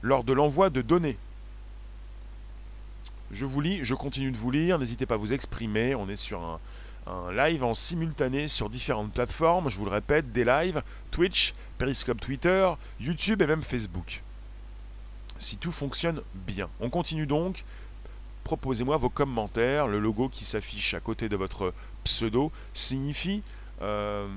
lors 0.02 0.24
de 0.24 0.34
l'envoi 0.34 0.70
de 0.70 0.82
données 0.82 1.18
je 3.32 3.46
vous 3.46 3.62
lis, 3.62 3.80
je 3.84 3.94
continue 3.94 4.32
de 4.32 4.38
vous 4.38 4.52
lire, 4.52 4.80
n'hésitez 4.80 5.06
pas 5.06 5.16
à 5.16 5.18
vous 5.18 5.34
exprimer, 5.34 5.96
on 5.96 6.10
est 6.10 6.16
sur 6.16 6.42
un, 6.42 6.60
live 7.32 7.64
en 7.64 7.74
simultané 7.74 8.48
sur 8.48 8.70
différentes 8.70 9.14
plateformes, 9.14 9.70
je 9.70 9.78
vous 9.78 9.86
le 9.86 9.92
répète, 9.92 10.32
des 10.32 10.44
lives, 10.44 10.82
Twitch, 11.12 11.54
Periscope 11.78 12.20
Twitter, 12.20 12.70
YouTube 13.00 13.42
et 13.42 13.48
même 13.48 13.64
Facebook. 13.64 14.24
Si 15.38 15.58
tout 15.58 15.72
fonctionne 15.72 16.22
bien. 16.34 16.70
On 16.80 16.90
continue 16.90 17.26
donc, 17.26 17.64
proposez-moi 18.44 18.98
vos 18.98 19.10
commentaires, 19.10 19.88
le 19.88 20.00
logo 20.00 20.28
qui 20.28 20.44
s'affiche 20.44 20.94
à 20.94 21.00
côté 21.00 21.30
de 21.30 21.36
votre 21.36 21.74
pseudo 22.04 22.52
signifie, 22.74 23.44
euh, 23.82 24.28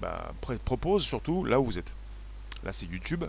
bah, 0.00 0.32
propose 0.64 1.04
surtout 1.04 1.44
là 1.44 1.60
où 1.60 1.64
vous 1.64 1.78
êtes. 1.78 1.92
Là 2.64 2.72
c'est 2.72 2.86
YouTube. 2.86 3.24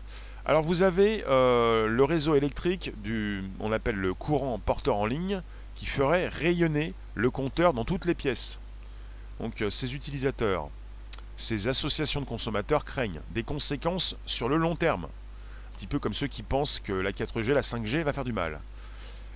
Alors 0.46 0.64
vous 0.64 0.82
avez 0.82 1.24
euh, 1.28 1.88
le 1.88 2.04
réseau 2.04 2.36
électrique 2.36 2.94
du, 3.02 3.44
on 3.60 3.72
appelle 3.72 3.98
le 3.98 4.14
courant 4.14 4.58
porteur 4.60 4.96
en 4.96 5.06
ligne, 5.06 5.42
qui 5.78 5.86
ferait 5.86 6.28
rayonner 6.28 6.94
le 7.14 7.30
compteur 7.30 7.74
dans 7.74 7.86
toutes 7.86 8.06
les 8.06 8.16
pièces. 8.16 8.60
Donc 9.40 9.62
euh, 9.62 9.70
ces 9.70 9.96
utilisateurs, 9.96 10.70
ces 11.38 11.68
associations 11.68 12.20
de 12.20 12.26
consommateurs 12.26 12.84
craignent 12.84 13.22
des 13.32 13.44
conséquences 13.44 14.18
sur 14.26 14.50
le 14.50 14.58
long 14.58 14.76
terme. 14.76 15.06
Un 15.06 15.78
petit 15.78 15.88
peu 15.88 16.00
comme 16.00 16.16
ceux 16.16 16.28
qui 16.28 16.42
pensent 16.42 16.80
que 16.80 16.92
la 16.92 17.12
4G, 17.12 17.54
la 17.54 17.62
5G 17.62 18.02
va 18.02 18.12
faire 18.12 18.26
du 18.26 18.34
mal. 18.34 18.60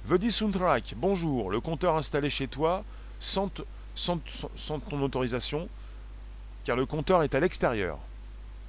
Vedi 0.05 0.31
Soundtrack, 0.31 0.95
bonjour, 0.97 1.51
le 1.51 1.61
compteur 1.61 1.95
installé 1.95 2.31
chez 2.31 2.47
toi 2.47 2.83
sans 3.19 3.49
ton 3.49 5.01
autorisation, 5.03 5.69
car 6.65 6.75
le 6.75 6.87
compteur 6.87 7.21
est 7.21 7.35
à 7.35 7.39
l'extérieur 7.39 7.99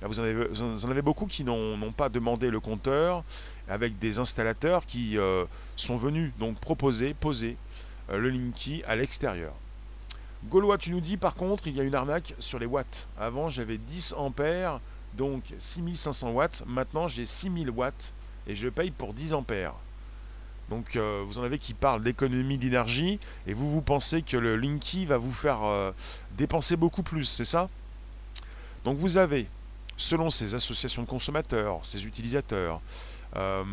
vous, 0.09 0.21
en 0.21 0.91
avez, 0.91 1.03
beaucoup 1.03 1.27
qui 1.27 1.45
n'ont 1.45 1.93
pas 1.93 2.09
demandé 2.09 2.51
le 2.51 2.61
compteur, 2.61 3.25
avec 3.73 3.99
des 3.99 4.19
installateurs 4.19 4.85
qui 4.85 5.17
euh, 5.17 5.47
sont 5.77 5.97
venus 5.97 6.31
donc 6.39 6.59
proposer, 6.59 7.15
poser 7.15 7.57
euh, 8.11 8.19
le 8.19 8.29
Linky 8.29 8.83
à 8.87 8.97
l'extérieur. 8.97 9.55
Gaulois, 10.45 10.77
tu 10.77 10.91
nous 10.91 11.01
dis 11.01 11.17
par 11.17 11.35
contre, 11.35 11.67
il 11.69 11.77
y 11.77 11.81
a 11.81 11.83
une 11.83 11.95
arnaque 11.95 12.35
sur 12.39 12.59
les 12.59 12.67
watts. 12.67 13.09
Avant, 13.19 13.49
j'avais 13.49 13.79
10 13.79 14.15
ampères, 14.19 14.79
donc 15.15 15.55
6500 15.59 16.33
watts. 16.33 16.63
Maintenant, 16.67 17.09
j'ai 17.09 17.25
6000 17.25 17.71
watts 17.71 18.13
et 18.47 18.55
je 18.55 18.69
paye 18.69 18.91
pour 18.91 19.15
10 19.15 19.33
ampères. 19.33 19.75
Donc, 20.69 20.97
euh, 20.97 21.25
vous 21.27 21.39
en 21.39 21.43
avez 21.43 21.59
qui 21.59 21.73
parlent 21.73 22.03
d'économie 22.03 22.59
d'énergie 22.59 23.19
et 23.47 23.55
vous, 23.55 23.71
vous 23.71 23.83
pensez 23.83 24.21
que 24.21 24.37
le 24.37 24.57
Linky 24.57 25.07
va 25.07 25.17
vous 25.17 25.33
faire 25.33 25.93
dépenser 26.37 26.77
beaucoup 26.77 27.03
plus, 27.03 27.25
c'est 27.25 27.45
ça? 27.45 27.69
Donc, 28.85 28.97
vous 28.97 29.17
avez 29.17 29.47
selon 29.97 30.29
ces 30.29 30.55
associations 30.55 31.03
de 31.03 31.09
consommateurs, 31.09 31.81
ces 31.83 32.07
utilisateurs, 32.07 32.81
bah, 33.35 33.65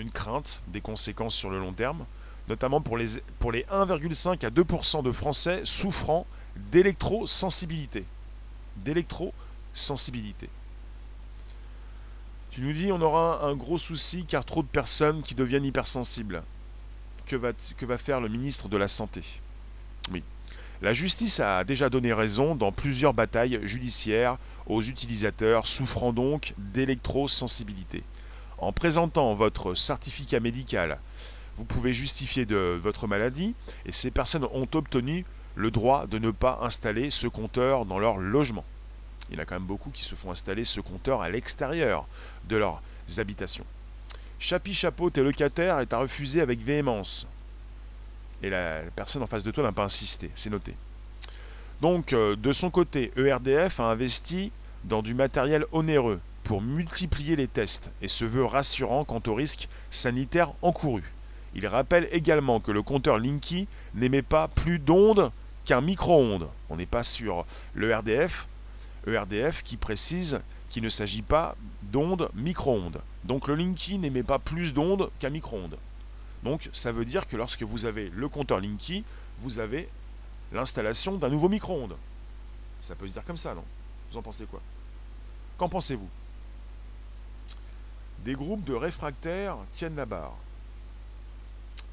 une 0.00 0.10
crainte 0.10 0.62
des 0.68 0.80
conséquences 0.80 1.34
sur 1.34 1.50
le 1.50 1.58
long 1.58 1.72
terme, 1.72 2.04
notamment 2.48 2.80
pour 2.80 2.96
les, 2.96 3.20
pour 3.38 3.52
les 3.52 3.62
1,5 3.64 4.44
à 4.44 4.50
2% 4.50 5.02
de 5.02 5.12
Français 5.12 5.60
souffrant 5.64 6.26
d'électrosensibilité. 6.56 8.04
D'électrosensibilité. 8.76 10.48
Tu 12.50 12.62
nous 12.62 12.72
dis 12.72 12.90
on 12.90 13.00
aura 13.00 13.44
un 13.44 13.54
gros 13.54 13.78
souci 13.78 14.24
car 14.24 14.44
trop 14.44 14.62
de 14.62 14.68
personnes 14.68 15.22
qui 15.22 15.34
deviennent 15.34 15.64
hypersensibles. 15.64 16.42
Que 17.26 17.36
va, 17.36 17.52
que 17.76 17.86
va 17.86 17.98
faire 17.98 18.20
le 18.20 18.28
ministre 18.28 18.68
de 18.68 18.76
la 18.76 18.88
Santé? 18.88 19.22
Oui, 20.10 20.22
la 20.80 20.92
justice 20.92 21.40
a 21.40 21.64
déjà 21.64 21.90
donné 21.90 22.12
raison 22.12 22.54
dans 22.54 22.70
plusieurs 22.72 23.12
batailles 23.12 23.60
judiciaires 23.64 24.38
aux 24.68 24.82
utilisateurs 24.82 25.66
souffrant 25.66 26.12
donc 26.12 26.54
d'électrosensibilité. 26.58 28.04
En 28.58 28.72
présentant 28.72 29.34
votre 29.34 29.74
certificat 29.74 30.40
médical, 30.40 30.98
vous 31.56 31.64
pouvez 31.64 31.92
justifier 31.92 32.46
de 32.46 32.78
votre 32.80 33.06
maladie 33.06 33.54
et 33.86 33.92
ces 33.92 34.10
personnes 34.10 34.46
ont 34.52 34.68
obtenu 34.74 35.24
le 35.56 35.70
droit 35.70 36.06
de 36.06 36.18
ne 36.18 36.30
pas 36.30 36.60
installer 36.62 37.10
ce 37.10 37.26
compteur 37.26 37.84
dans 37.84 37.98
leur 37.98 38.18
logement. 38.18 38.64
Il 39.30 39.36
y 39.36 39.38
en 39.38 39.42
a 39.42 39.44
quand 39.44 39.56
même 39.56 39.64
beaucoup 39.64 39.90
qui 39.90 40.04
se 40.04 40.14
font 40.14 40.30
installer 40.30 40.64
ce 40.64 40.80
compteur 40.80 41.20
à 41.20 41.28
l'extérieur 41.28 42.06
de 42.48 42.56
leurs 42.56 42.80
habitations. 43.18 43.64
Chapi 44.38 44.72
Chapeau, 44.72 45.10
tes 45.10 45.22
locataires, 45.22 45.80
est 45.80 45.92
à 45.92 45.98
refuser 45.98 46.40
avec 46.40 46.60
véhémence 46.60 47.26
et 48.42 48.50
la 48.50 48.82
personne 48.94 49.22
en 49.22 49.26
face 49.26 49.42
de 49.42 49.50
toi 49.50 49.64
n'a 49.64 49.72
pas 49.72 49.84
insisté, 49.84 50.30
c'est 50.34 50.50
noté. 50.50 50.74
Donc, 51.80 52.12
euh, 52.12 52.34
de 52.34 52.52
son 52.52 52.70
côté, 52.70 53.12
ERDF 53.16 53.78
a 53.78 53.84
investi 53.84 54.50
dans 54.84 55.02
du 55.02 55.14
matériel 55.14 55.64
onéreux 55.72 56.20
pour 56.42 56.60
multiplier 56.60 57.36
les 57.36 57.46
tests 57.46 57.90
et 58.02 58.08
se 58.08 58.24
veut 58.24 58.44
rassurant 58.44 59.04
quant 59.04 59.22
au 59.26 59.34
risque 59.34 59.68
sanitaire 59.90 60.52
encouru. 60.62 61.04
Il 61.54 61.66
rappelle 61.66 62.08
également 62.10 62.60
que 62.60 62.72
le 62.72 62.82
compteur 62.82 63.18
Linky 63.18 63.68
n'émet 63.94 64.22
pas 64.22 64.48
plus 64.48 64.78
d'ondes 64.78 65.30
qu'un 65.64 65.80
micro-ondes. 65.80 66.48
On 66.70 66.76
n'est 66.76 66.86
pas 66.86 67.02
sur 67.02 67.44
l'ERDF, 67.74 68.48
ERDF 69.06 69.62
qui 69.62 69.76
précise 69.76 70.40
qu'il 70.70 70.82
ne 70.82 70.88
s'agit 70.88 71.22
pas 71.22 71.56
d'ondes 71.82 72.30
micro-ondes. 72.34 73.00
Donc 73.24 73.48
le 73.48 73.54
Linky 73.54 73.98
n'émet 73.98 74.22
pas 74.22 74.38
plus 74.38 74.74
d'ondes 74.74 75.10
qu'un 75.18 75.30
micro-ondes. 75.30 75.76
Donc 76.42 76.68
ça 76.72 76.92
veut 76.92 77.04
dire 77.04 77.26
que 77.26 77.36
lorsque 77.36 77.62
vous 77.62 77.86
avez 77.86 78.10
le 78.14 78.28
compteur 78.28 78.60
Linky, 78.60 79.04
vous 79.42 79.58
avez 79.58 79.88
l'installation 80.52 81.16
d'un 81.16 81.28
nouveau 81.28 81.48
micro-ondes. 81.48 81.96
Ça 82.80 82.94
peut 82.94 83.06
se 83.06 83.12
dire 83.12 83.24
comme 83.24 83.36
ça, 83.36 83.54
non? 83.54 83.64
Vous 84.10 84.16
en 84.18 84.22
pensez 84.22 84.46
quoi? 84.46 84.60
Qu'en 85.58 85.68
pensez-vous? 85.68 86.08
Des 88.24 88.34
groupes 88.34 88.64
de 88.64 88.74
réfractaires 88.74 89.56
tiennent 89.72 89.96
la 89.96 90.06
barre. 90.06 90.34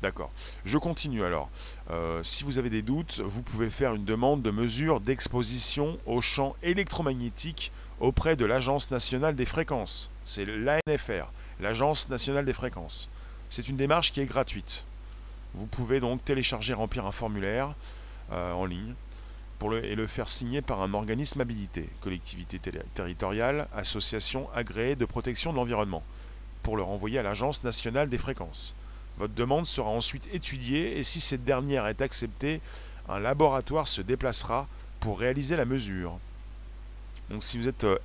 D'accord. 0.01 0.31
Je 0.65 0.77
continue 0.77 1.23
alors. 1.23 1.49
Euh, 1.89 2.21
si 2.23 2.43
vous 2.43 2.59
avez 2.59 2.69
des 2.69 2.81
doutes, 2.81 3.21
vous 3.21 3.41
pouvez 3.41 3.69
faire 3.69 3.95
une 3.95 4.05
demande 4.05 4.41
de 4.41 4.51
mesure 4.51 4.99
d'exposition 4.99 5.97
au 6.05 6.21
champ 6.21 6.55
électromagnétique 6.63 7.71
auprès 7.99 8.35
de 8.35 8.45
l'Agence 8.45 8.91
nationale 8.91 9.35
des 9.35 9.45
fréquences. 9.45 10.11
C'est 10.25 10.45
l'ANFR, 10.45 11.31
l'Agence 11.59 12.09
nationale 12.09 12.45
des 12.45 12.53
fréquences. 12.53 13.09
C'est 13.49 13.69
une 13.69 13.77
démarche 13.77 14.11
qui 14.11 14.21
est 14.21 14.25
gratuite. 14.25 14.85
Vous 15.53 15.65
pouvez 15.65 15.99
donc 15.99 16.23
télécharger, 16.25 16.73
remplir 16.73 17.05
un 17.05 17.11
formulaire 17.11 17.73
euh, 18.31 18.51
en 18.53 18.65
ligne 18.65 18.93
pour 19.59 19.69
le, 19.69 19.83
et 19.85 19.95
le 19.95 20.07
faire 20.07 20.29
signer 20.29 20.61
par 20.61 20.81
un 20.81 20.93
organisme 20.93 21.41
habilité, 21.41 21.89
collectivité 22.01 22.59
territoriale, 22.93 23.67
association 23.75 24.49
agréée 24.53 24.95
de 24.95 25.05
protection 25.05 25.51
de 25.51 25.57
l'environnement, 25.57 26.03
pour 26.63 26.77
le 26.77 26.83
renvoyer 26.83 27.19
à 27.19 27.23
l'Agence 27.23 27.63
nationale 27.63 28.09
des 28.09 28.17
fréquences. 28.17 28.75
Votre 29.17 29.33
demande 29.33 29.65
sera 29.65 29.89
ensuite 29.89 30.27
étudiée 30.33 30.97
et 30.97 31.03
si 31.03 31.21
cette 31.21 31.45
dernière 31.45 31.87
est 31.87 32.01
acceptée, 32.01 32.59
un 33.07 33.19
laboratoire 33.19 33.87
se 33.87 34.01
déplacera 34.01 34.67
pour 34.99 35.19
réaliser 35.19 35.55
la 35.55 35.65
mesure. 35.65 36.17
Donc 37.29 37.43
si 37.43 37.57
vous 37.57 37.67
êtes 37.67 37.83
euh, 37.85 37.97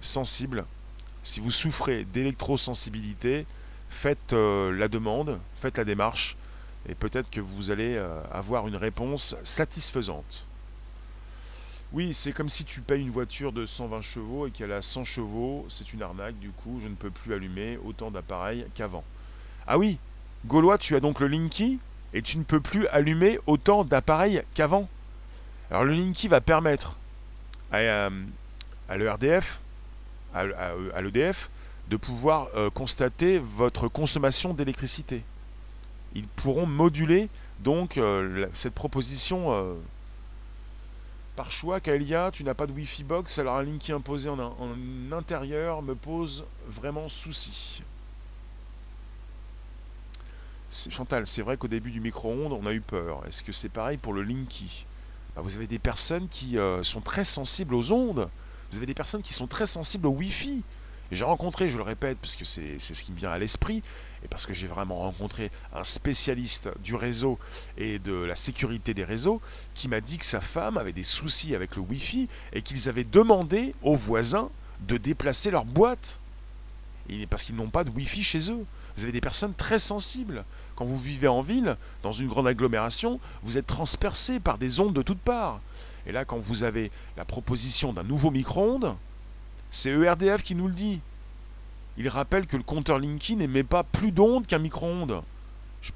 sensible, 0.00 0.64
si 1.22 1.40
vous 1.40 1.50
souffrez 1.50 2.04
d'électrosensibilité, 2.04 3.46
faites 3.90 4.32
euh, 4.32 4.72
la 4.72 4.88
demande, 4.88 5.40
faites 5.60 5.78
la 5.78 5.84
démarche 5.84 6.36
et 6.88 6.94
peut-être 6.94 7.30
que 7.30 7.40
vous 7.40 7.70
allez 7.70 7.96
euh, 7.96 8.20
avoir 8.32 8.66
une 8.68 8.76
réponse 8.76 9.36
satisfaisante. 9.44 10.46
Oui, 11.92 12.14
c'est 12.14 12.32
comme 12.32 12.48
si 12.48 12.64
tu 12.64 12.80
payes 12.80 13.02
une 13.02 13.10
voiture 13.10 13.52
de 13.52 13.66
120 13.66 14.00
chevaux 14.02 14.46
et 14.46 14.50
qu'elle 14.52 14.72
a 14.72 14.80
100 14.80 15.04
chevaux, 15.04 15.66
c'est 15.68 15.92
une 15.92 16.02
arnaque, 16.02 16.38
du 16.38 16.50
coup 16.50 16.78
je 16.82 16.88
ne 16.88 16.94
peux 16.94 17.10
plus 17.10 17.34
allumer 17.34 17.78
autant 17.84 18.10
d'appareils 18.10 18.64
qu'avant. 18.74 19.04
Ah 19.66 19.76
oui, 19.76 19.98
Gaulois, 20.46 20.78
tu 20.78 20.94
as 20.94 21.00
donc 21.00 21.20
le 21.20 21.26
Linky 21.26 21.78
et 22.14 22.22
tu 22.22 22.38
ne 22.38 22.44
peux 22.44 22.60
plus 22.60 22.86
allumer 22.88 23.38
autant 23.46 23.84
d'appareils 23.84 24.42
qu'avant. 24.54 24.88
Alors 25.70 25.84
le 25.84 25.92
Linky 25.92 26.28
va 26.28 26.40
permettre 26.40 26.96
à, 27.72 27.78
euh, 27.78 28.10
l'ERDF, 28.88 29.60
à, 30.32 30.44
l'EDF, 31.02 31.50
de 31.88 31.96
pouvoir 31.96 32.48
euh, 32.54 32.70
constater 32.70 33.38
votre 33.38 33.88
consommation 33.88 34.54
d'électricité. 34.54 35.22
Ils 36.14 36.26
pourront 36.26 36.66
moduler 36.66 37.28
donc 37.60 37.98
euh, 37.98 38.46
cette 38.54 38.74
proposition 38.74 39.76
par 41.36 41.52
choix. 41.52 41.80
Kaelia, 41.80 42.30
tu 42.32 42.44
n'as 42.44 42.54
pas 42.54 42.66
de 42.66 42.72
Wi-Fi 42.72 43.04
box, 43.04 43.38
alors 43.38 43.56
un 43.56 43.62
Linky 43.62 43.92
imposé 43.92 44.28
en, 44.28 44.38
en 44.38 45.12
intérieur 45.12 45.82
me 45.82 45.94
pose 45.94 46.44
vraiment 46.68 47.08
souci. 47.08 47.82
Chantal, 50.70 51.26
c'est 51.26 51.42
vrai 51.42 51.56
qu'au 51.56 51.66
début 51.66 51.90
du 51.90 52.00
micro-ondes, 52.00 52.52
on 52.52 52.64
a 52.64 52.72
eu 52.72 52.80
peur. 52.80 53.22
Est-ce 53.26 53.42
que 53.42 53.50
c'est 53.50 53.68
pareil 53.68 53.96
pour 53.96 54.12
le 54.12 54.22
Linky? 54.22 54.86
Bah, 55.34 55.42
Vous 55.42 55.56
avez 55.56 55.66
des 55.66 55.80
personnes 55.80 56.28
qui 56.28 56.58
euh, 56.58 56.84
sont 56.84 57.00
très 57.00 57.24
sensibles 57.24 57.74
aux 57.74 57.92
ondes. 57.92 58.28
Vous 58.70 58.76
avez 58.76 58.86
des 58.86 58.94
personnes 58.94 59.22
qui 59.22 59.32
sont 59.32 59.48
très 59.48 59.66
sensibles 59.66 60.06
au 60.06 60.10
Wi-Fi. 60.10 60.62
J'ai 61.10 61.24
rencontré, 61.24 61.68
je 61.68 61.76
le 61.76 61.82
répète, 61.82 62.18
parce 62.18 62.36
que 62.36 62.44
c'est 62.44 62.78
ce 62.78 63.02
qui 63.02 63.10
me 63.10 63.16
vient 63.16 63.32
à 63.32 63.38
l'esprit, 63.38 63.82
et 64.24 64.28
parce 64.28 64.46
que 64.46 64.52
j'ai 64.52 64.66
vraiment 64.66 64.98
rencontré 64.98 65.50
un 65.74 65.84
spécialiste 65.84 66.68
du 66.82 66.94
réseau 66.94 67.38
et 67.78 67.98
de 67.98 68.12
la 68.12 68.36
sécurité 68.36 68.94
des 68.94 69.04
réseaux, 69.04 69.40
qui 69.74 69.88
m'a 69.88 70.00
dit 70.00 70.18
que 70.18 70.24
sa 70.24 70.40
femme 70.40 70.76
avait 70.76 70.92
des 70.92 71.02
soucis 71.02 71.54
avec 71.54 71.76
le 71.76 71.82
Wi-Fi 71.82 72.28
et 72.52 72.62
qu'ils 72.62 72.88
avaient 72.88 73.04
demandé 73.04 73.74
aux 73.82 73.96
voisins 73.96 74.50
de 74.80 74.96
déplacer 74.96 75.50
leur 75.50 75.64
boîte. 75.64 76.18
parce 77.28 77.42
qu'ils 77.42 77.56
n'ont 77.56 77.70
pas 77.70 77.84
de 77.84 77.90
Wi-Fi 77.90 78.22
chez 78.22 78.50
eux. 78.52 78.64
Vous 78.96 79.02
avez 79.02 79.12
des 79.12 79.20
personnes 79.20 79.54
très 79.54 79.78
sensibles. 79.78 80.44
Quand 80.76 80.84
vous 80.84 80.98
vivez 80.98 81.28
en 81.28 81.40
ville, 81.40 81.76
dans 82.02 82.12
une 82.12 82.28
grande 82.28 82.46
agglomération, 82.46 83.20
vous 83.42 83.58
êtes 83.58 83.66
transpercé 83.66 84.40
par 84.40 84.58
des 84.58 84.80
ondes 84.80 84.94
de 84.94 85.02
toutes 85.02 85.20
parts. 85.20 85.60
Et 86.06 86.12
là, 86.12 86.24
quand 86.24 86.38
vous 86.38 86.64
avez 86.64 86.90
la 87.16 87.24
proposition 87.24 87.92
d'un 87.92 88.02
nouveau 88.02 88.30
micro-ondes, 88.30 88.96
c'est 89.70 89.90
ERDF 89.90 90.42
qui 90.42 90.54
nous 90.54 90.68
le 90.68 90.74
dit. 90.74 91.00
Il 92.00 92.08
rappelle 92.08 92.46
que 92.46 92.56
le 92.56 92.62
compteur 92.62 92.98
Linky 92.98 93.36
n'émet 93.36 93.62
pas 93.62 93.84
plus 93.84 94.10
d'ondes 94.10 94.46
qu'un 94.46 94.58
micro-ondes. 94.58 95.20
Je, 95.82 95.92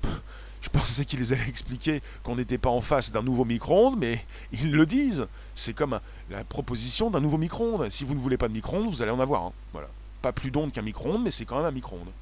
pensais 0.71 1.07
qu'ils 1.07 1.33
allaient 1.33 1.49
expliquer 1.49 2.03
qu'on 2.23 2.37
n'était 2.37 2.59
pas 2.59 2.69
en 2.69 2.83
face 2.83 3.11
d'un 3.11 3.23
nouveau 3.23 3.47
micro-ondes, 3.47 3.97
mais 3.99 4.23
ils 4.53 4.71
le 4.71 4.85
disent. 4.85 5.27
C'est 5.55 5.73
comme 5.73 5.99
la 6.29 6.45
proposition 6.45 7.11
d'un 7.11 7.21
nouveau 7.21 7.39
micro-ondes. 7.39 7.89
Si 7.89 8.05
vous 8.05 8.13
ne 8.13 8.19
voulez 8.21 8.37
pas 8.37 8.49
de 8.49 8.53
micro-ondes, 8.53 8.91
vous 8.91 9.01
allez 9.01 9.13
en 9.13 9.19
avoir. 9.19 9.53
Voilà. 9.73 9.89
Pas 10.21 10.33
plus 10.33 10.51
d'ondes 10.51 10.73
qu'un 10.73 10.83
micro-ondes, 10.83 11.23
mais 11.23 11.31
c'est 11.31 11.47
quand 11.47 11.57
même 11.57 11.65
un 11.65 11.71
micro-ondes 11.71 12.13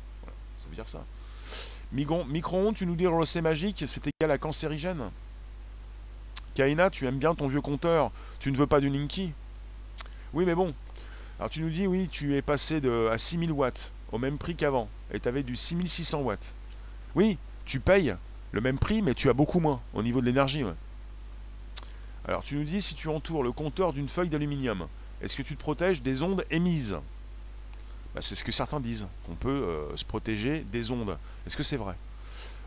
dire 0.70 0.88
ça. 0.88 1.04
Micro-ondes, 1.92 2.76
tu 2.76 2.86
nous 2.86 2.94
dis 2.94 3.06
c'est 3.24 3.42
magique, 3.42 3.84
c'est 3.86 4.06
égal 4.06 4.30
à 4.30 4.38
cancérigène. 4.38 5.10
Kaina, 6.54 6.88
tu 6.88 7.04
aimes 7.06 7.18
bien 7.18 7.34
ton 7.34 7.48
vieux 7.48 7.60
compteur, 7.60 8.12
tu 8.38 8.52
ne 8.52 8.56
veux 8.56 8.68
pas 8.68 8.80
du 8.80 8.88
Linky? 8.88 9.32
Oui, 10.32 10.44
mais 10.44 10.54
bon. 10.54 10.72
Alors 11.38 11.50
tu 11.50 11.60
nous 11.60 11.70
dis, 11.70 11.86
oui, 11.86 12.08
tu 12.10 12.36
es 12.36 12.42
passé 12.42 12.80
de, 12.80 13.08
à 13.10 13.18
6000 13.18 13.52
watts, 13.52 13.92
au 14.12 14.18
même 14.18 14.38
prix 14.38 14.54
qu'avant, 14.54 14.88
et 15.12 15.18
tu 15.18 15.28
avais 15.28 15.42
du 15.42 15.56
6600 15.56 16.20
watts. 16.20 16.54
Oui, 17.14 17.38
tu 17.64 17.80
payes 17.80 18.14
le 18.52 18.60
même 18.60 18.78
prix, 18.78 19.02
mais 19.02 19.14
tu 19.14 19.28
as 19.28 19.32
beaucoup 19.32 19.60
moins 19.60 19.80
au 19.94 20.02
niveau 20.02 20.20
de 20.20 20.26
l'énergie. 20.26 20.64
Alors 22.26 22.44
tu 22.44 22.56
nous 22.56 22.64
dis, 22.64 22.80
si 22.80 22.94
tu 22.94 23.08
entoures 23.08 23.42
le 23.42 23.52
compteur 23.52 23.92
d'une 23.92 24.08
feuille 24.08 24.28
d'aluminium, 24.28 24.86
est-ce 25.20 25.36
que 25.36 25.42
tu 25.42 25.56
te 25.56 25.60
protèges 25.60 26.02
des 26.02 26.22
ondes 26.22 26.44
émises? 26.50 26.96
Bah, 28.14 28.20
c'est 28.20 28.34
ce 28.34 28.44
que 28.44 28.52
certains 28.52 28.80
disent, 28.80 29.06
qu'on 29.26 29.34
peut 29.34 29.48
euh, 29.48 29.96
se 29.96 30.04
protéger 30.04 30.64
des 30.70 30.90
ondes. 30.90 31.16
Est-ce 31.46 31.56
que 31.56 31.62
c'est 31.62 31.76
vrai? 31.76 31.94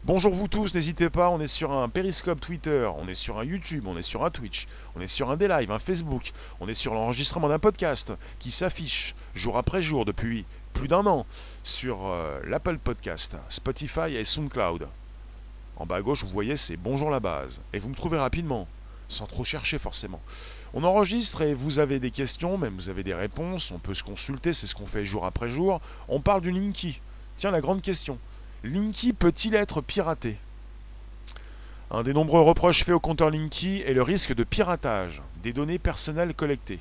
Bonjour 0.06 0.32
vous 0.32 0.48
tous, 0.48 0.76
n'hésitez 0.76 1.10
pas, 1.10 1.32
on 1.32 1.40
est 1.40 1.48
sur 1.48 1.72
un 1.72 1.90
Periscope 1.90 2.40
Twitter, 2.40 2.88
on 2.96 3.08
est 3.08 3.16
sur 3.16 3.40
un 3.40 3.44
YouTube, 3.44 3.86
on 3.88 3.98
est 3.98 4.04
sur 4.04 4.24
un 4.24 4.30
Twitch, 4.30 4.68
on 4.96 5.02
est 5.02 5.08
sur 5.08 5.32
un 5.32 5.36
D-Live, 5.36 5.72
un 5.72 5.80
Facebook, 5.80 6.32
on 6.60 6.68
est 6.68 6.76
sur 6.76 6.94
l'enregistrement 6.94 7.50
d'un 7.50 7.58
podcast 7.58 8.14
qui 8.38 8.52
s'affiche 8.52 9.16
jour 9.34 9.58
après 9.58 9.82
jour 9.82 10.06
depuis 10.06 10.46
plus 10.74 10.88
d'un 10.88 11.08
an 11.08 11.26
sur 11.64 12.06
euh, 12.06 12.40
l'Apple 12.46 12.78
Podcast, 12.78 13.36
Spotify 13.50 14.16
et 14.16 14.24
SoundCloud. 14.24 14.88
En 15.78 15.88
bas 15.88 15.96
à 15.96 16.02
gauche, 16.04 16.24
vous 16.24 16.30
voyez, 16.30 16.56
c'est 16.56 16.78
Bonjour 16.78 17.10
la 17.10 17.20
base. 17.20 17.60
Et 17.74 17.80
vous 17.80 17.90
me 17.90 17.96
trouvez 17.96 18.20
rapidement, 18.20 18.68
sans 19.10 19.26
trop 19.26 19.44
chercher 19.44 19.80
forcément. 19.80 20.22
On 20.76 20.84
enregistre 20.84 21.42
et 21.42 21.56
vous 21.56 21.80
avez 21.80 21.98
des 22.00 22.12
questions, 22.12 22.60
même 22.60 22.76
vous 22.76 22.90
avez 22.90 23.02
des 23.02 23.16
réponses, 23.16 23.72
on 23.72 23.80
peut 23.80 23.96
se 23.96 24.04
consulter, 24.04 24.54
c'est 24.54 24.68
ce 24.68 24.76
qu'on 24.76 24.86
fait 24.86 25.04
jour 25.04 25.26
après 25.26 25.50
jour. 25.50 25.82
On 26.10 26.22
parle 26.22 26.42
du 26.42 26.52
Linky. 26.52 27.02
Tiens, 27.38 27.50
la 27.50 27.60
grande 27.60 27.82
question. 27.82 28.20
Linky 28.66 29.14
peut-il 29.14 29.54
être 29.54 29.80
piraté? 29.82 30.38
Un 31.92 32.02
des 32.02 32.14
nombreux 32.14 32.42
reproches 32.42 32.84
faits 32.84 32.96
au 32.96 33.00
compteur 33.00 33.30
Linky 33.30 33.84
est 33.86 33.94
le 33.94 34.02
risque 34.02 34.34
de 34.34 34.44
piratage 34.44 35.22
des 35.44 35.54
données 35.54 35.78
personnelles 35.78 36.34
collectées. 36.34 36.80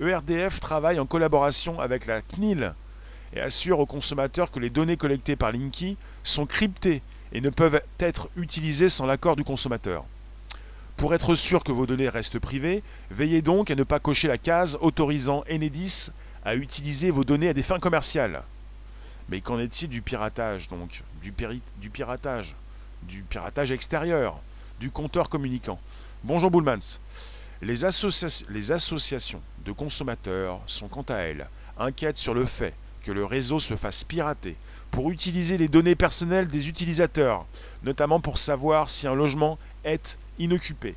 ERDF 0.00 0.60
travaille 0.60 1.00
en 1.00 1.06
collaboration 1.06 1.80
avec 1.80 2.06
la 2.06 2.22
CNIL 2.22 2.74
et 3.34 3.40
assure 3.40 3.80
aux 3.80 3.86
consommateurs 3.86 4.52
que 4.52 4.60
les 4.60 4.70
données 4.70 4.96
collectées 4.96 5.34
par 5.34 5.50
Linky 5.50 5.96
sont 6.22 6.46
cryptées 6.46 7.02
et 7.32 7.40
ne 7.40 7.50
peuvent 7.50 7.82
être 7.98 8.28
utilisées 8.36 8.88
sans 8.88 9.04
l'accord 9.04 9.34
du 9.34 9.42
consommateur. 9.42 10.04
Pour 10.96 11.12
être 11.12 11.34
sûr 11.34 11.64
que 11.64 11.72
vos 11.72 11.86
données 11.86 12.08
restent 12.08 12.38
privées, 12.38 12.84
veillez 13.10 13.42
donc 13.42 13.72
à 13.72 13.74
ne 13.74 13.82
pas 13.82 13.98
cocher 13.98 14.28
la 14.28 14.38
case 14.38 14.78
autorisant 14.80 15.42
Enedis 15.50 16.10
à 16.44 16.54
utiliser 16.54 17.10
vos 17.10 17.24
données 17.24 17.48
à 17.48 17.52
des 17.52 17.64
fins 17.64 17.80
commerciales. 17.80 18.44
Mais 19.28 19.40
qu'en 19.40 19.58
est-il 19.58 19.88
du 19.88 20.02
piratage 20.02 20.68
donc? 20.68 21.02
Du, 21.22 21.32
piratage 21.90 22.54
Du 23.02 23.22
piratage 23.22 23.72
extérieur 23.72 24.40
Du 24.80 24.90
compteur 24.90 25.28
communicant 25.28 25.80
Bonjour 26.24 26.50
Boulmans. 26.50 26.98
Les 27.62 27.84
associations 27.84 29.42
de 29.64 29.72
consommateurs 29.72 30.60
sont 30.66 30.88
quant 30.88 31.04
à 31.08 31.16
elles 31.16 31.46
inquiètes 31.78 32.16
sur 32.16 32.34
le 32.34 32.44
fait 32.44 32.74
que 33.04 33.12
le 33.12 33.24
réseau 33.24 33.58
se 33.58 33.76
fasse 33.76 34.04
pirater 34.04 34.56
pour 34.90 35.10
utiliser 35.10 35.56
les 35.56 35.68
données 35.68 35.94
personnelles 35.94 36.48
des 36.48 36.68
utilisateurs, 36.68 37.46
notamment 37.82 38.20
pour 38.20 38.38
savoir 38.38 38.90
si 38.90 39.06
un 39.06 39.14
logement 39.14 39.58
est 39.84 40.18
inoccupé. 40.38 40.96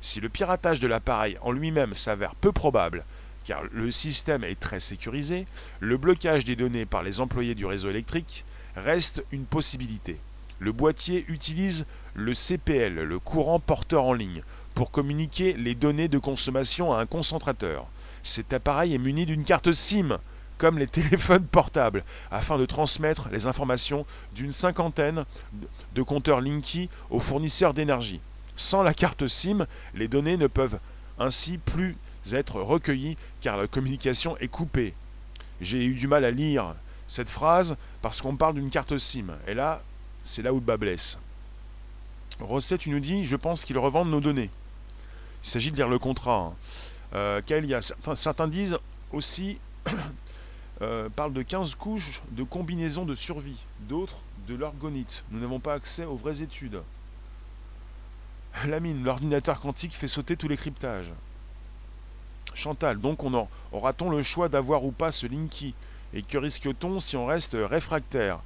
Si 0.00 0.20
le 0.20 0.28
piratage 0.28 0.80
de 0.80 0.88
l'appareil 0.88 1.36
en 1.42 1.52
lui-même 1.52 1.94
s'avère 1.94 2.34
peu 2.34 2.52
probable, 2.52 3.04
car 3.44 3.62
le 3.70 3.90
système 3.90 4.44
est 4.44 4.58
très 4.58 4.80
sécurisé, 4.80 5.46
le 5.80 5.96
blocage 5.96 6.44
des 6.44 6.56
données 6.56 6.86
par 6.86 7.02
les 7.02 7.20
employés 7.20 7.54
du 7.54 7.66
réseau 7.66 7.90
électrique 7.90 8.44
reste 8.76 9.24
une 9.32 9.44
possibilité. 9.44 10.18
Le 10.58 10.72
boîtier 10.72 11.24
utilise 11.28 11.86
le 12.14 12.34
CPL, 12.34 12.94
le 12.94 13.18
courant 13.18 13.58
porteur 13.58 14.04
en 14.04 14.12
ligne, 14.12 14.42
pour 14.74 14.90
communiquer 14.90 15.54
les 15.54 15.74
données 15.74 16.08
de 16.08 16.18
consommation 16.18 16.92
à 16.92 17.00
un 17.00 17.06
concentrateur. 17.06 17.86
Cet 18.22 18.52
appareil 18.52 18.94
est 18.94 18.98
muni 18.98 19.26
d'une 19.26 19.44
carte 19.44 19.72
SIM, 19.72 20.18
comme 20.58 20.78
les 20.78 20.86
téléphones 20.88 21.46
portables, 21.46 22.04
afin 22.30 22.58
de 22.58 22.64
transmettre 22.64 23.28
les 23.30 23.46
informations 23.46 24.06
d'une 24.34 24.52
cinquantaine 24.52 25.24
de 25.94 26.02
compteurs 26.02 26.40
Linky 26.40 26.88
aux 27.10 27.20
fournisseurs 27.20 27.74
d'énergie. 27.74 28.20
Sans 28.54 28.82
la 28.82 28.94
carte 28.94 29.26
SIM, 29.26 29.66
les 29.94 30.08
données 30.08 30.36
ne 30.36 30.46
peuvent 30.46 30.78
ainsi 31.18 31.58
plus 31.58 31.96
être 32.30 32.60
recueillies 32.60 33.16
car 33.40 33.56
la 33.56 33.66
communication 33.66 34.36
est 34.38 34.48
coupée. 34.48 34.94
J'ai 35.60 35.84
eu 35.84 35.94
du 35.94 36.06
mal 36.06 36.24
à 36.24 36.30
lire 36.30 36.74
cette 37.08 37.30
phrase 37.30 37.76
parce 38.02 38.20
qu'on 38.20 38.36
parle 38.36 38.54
d'une 38.54 38.70
carte 38.70 38.98
SIM. 38.98 39.26
Et 39.46 39.54
là, 39.54 39.80
c'est 40.24 40.42
là 40.42 40.52
où 40.52 40.56
le 40.56 40.64
bas 40.64 40.76
blesse. 40.76 41.18
Rosset, 42.40 42.78
tu 42.78 42.90
nous 42.90 43.00
dis, 43.00 43.24
je 43.24 43.36
pense 43.36 43.64
qu'ils 43.64 43.78
revendent 43.78 44.10
nos 44.10 44.20
données. 44.20 44.50
Il 45.42 45.48
s'agit 45.48 45.70
de 45.70 45.76
lire 45.76 45.88
le 45.88 45.98
contrat. 45.98 46.52
Hein. 46.52 46.54
Euh, 47.14 47.80
certains, 48.14 48.48
disent 48.48 48.78
aussi, 49.12 49.58
euh, 50.82 51.08
parlent 51.10 51.32
de 51.32 51.42
15 51.42 51.74
couches 51.76 52.22
de 52.30 52.42
combinaisons 52.42 53.04
de 53.04 53.14
survie. 53.14 53.64
D'autres 53.80 54.18
de 54.48 54.54
l'orgonite. 54.54 55.24
Nous 55.30 55.40
n'avons 55.40 55.60
pas 55.60 55.74
accès 55.74 56.04
aux 56.04 56.16
vraies 56.16 56.42
études. 56.42 56.82
Lamine, 58.66 59.04
l'ordinateur 59.04 59.60
quantique 59.60 59.94
fait 59.94 60.08
sauter 60.08 60.36
tous 60.36 60.48
les 60.48 60.56
cryptages. 60.56 61.12
Chantal, 62.54 63.00
donc 63.00 63.22
on 63.22 63.48
aura-t-on 63.72 64.10
le 64.10 64.22
choix 64.22 64.48
d'avoir 64.48 64.84
ou 64.84 64.90
pas 64.90 65.10
ce 65.10 65.26
Linky? 65.26 65.74
Et 66.14 66.22
que 66.22 66.38
risque-t-on 66.38 67.00
si 67.00 67.16
on 67.16 67.26
reste 67.26 67.56
réfractaire? 67.58 68.40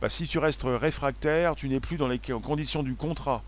Bah, 0.00 0.08
Si 0.08 0.26
tu 0.26 0.38
restes 0.38 0.64
réfractaire, 0.64 1.56
tu 1.56 1.68
n'es 1.68 1.80
plus 1.80 1.96
dans 1.96 2.08
les 2.08 2.18
conditions 2.18 2.82
du 2.82 2.94
contrat. 2.94 3.42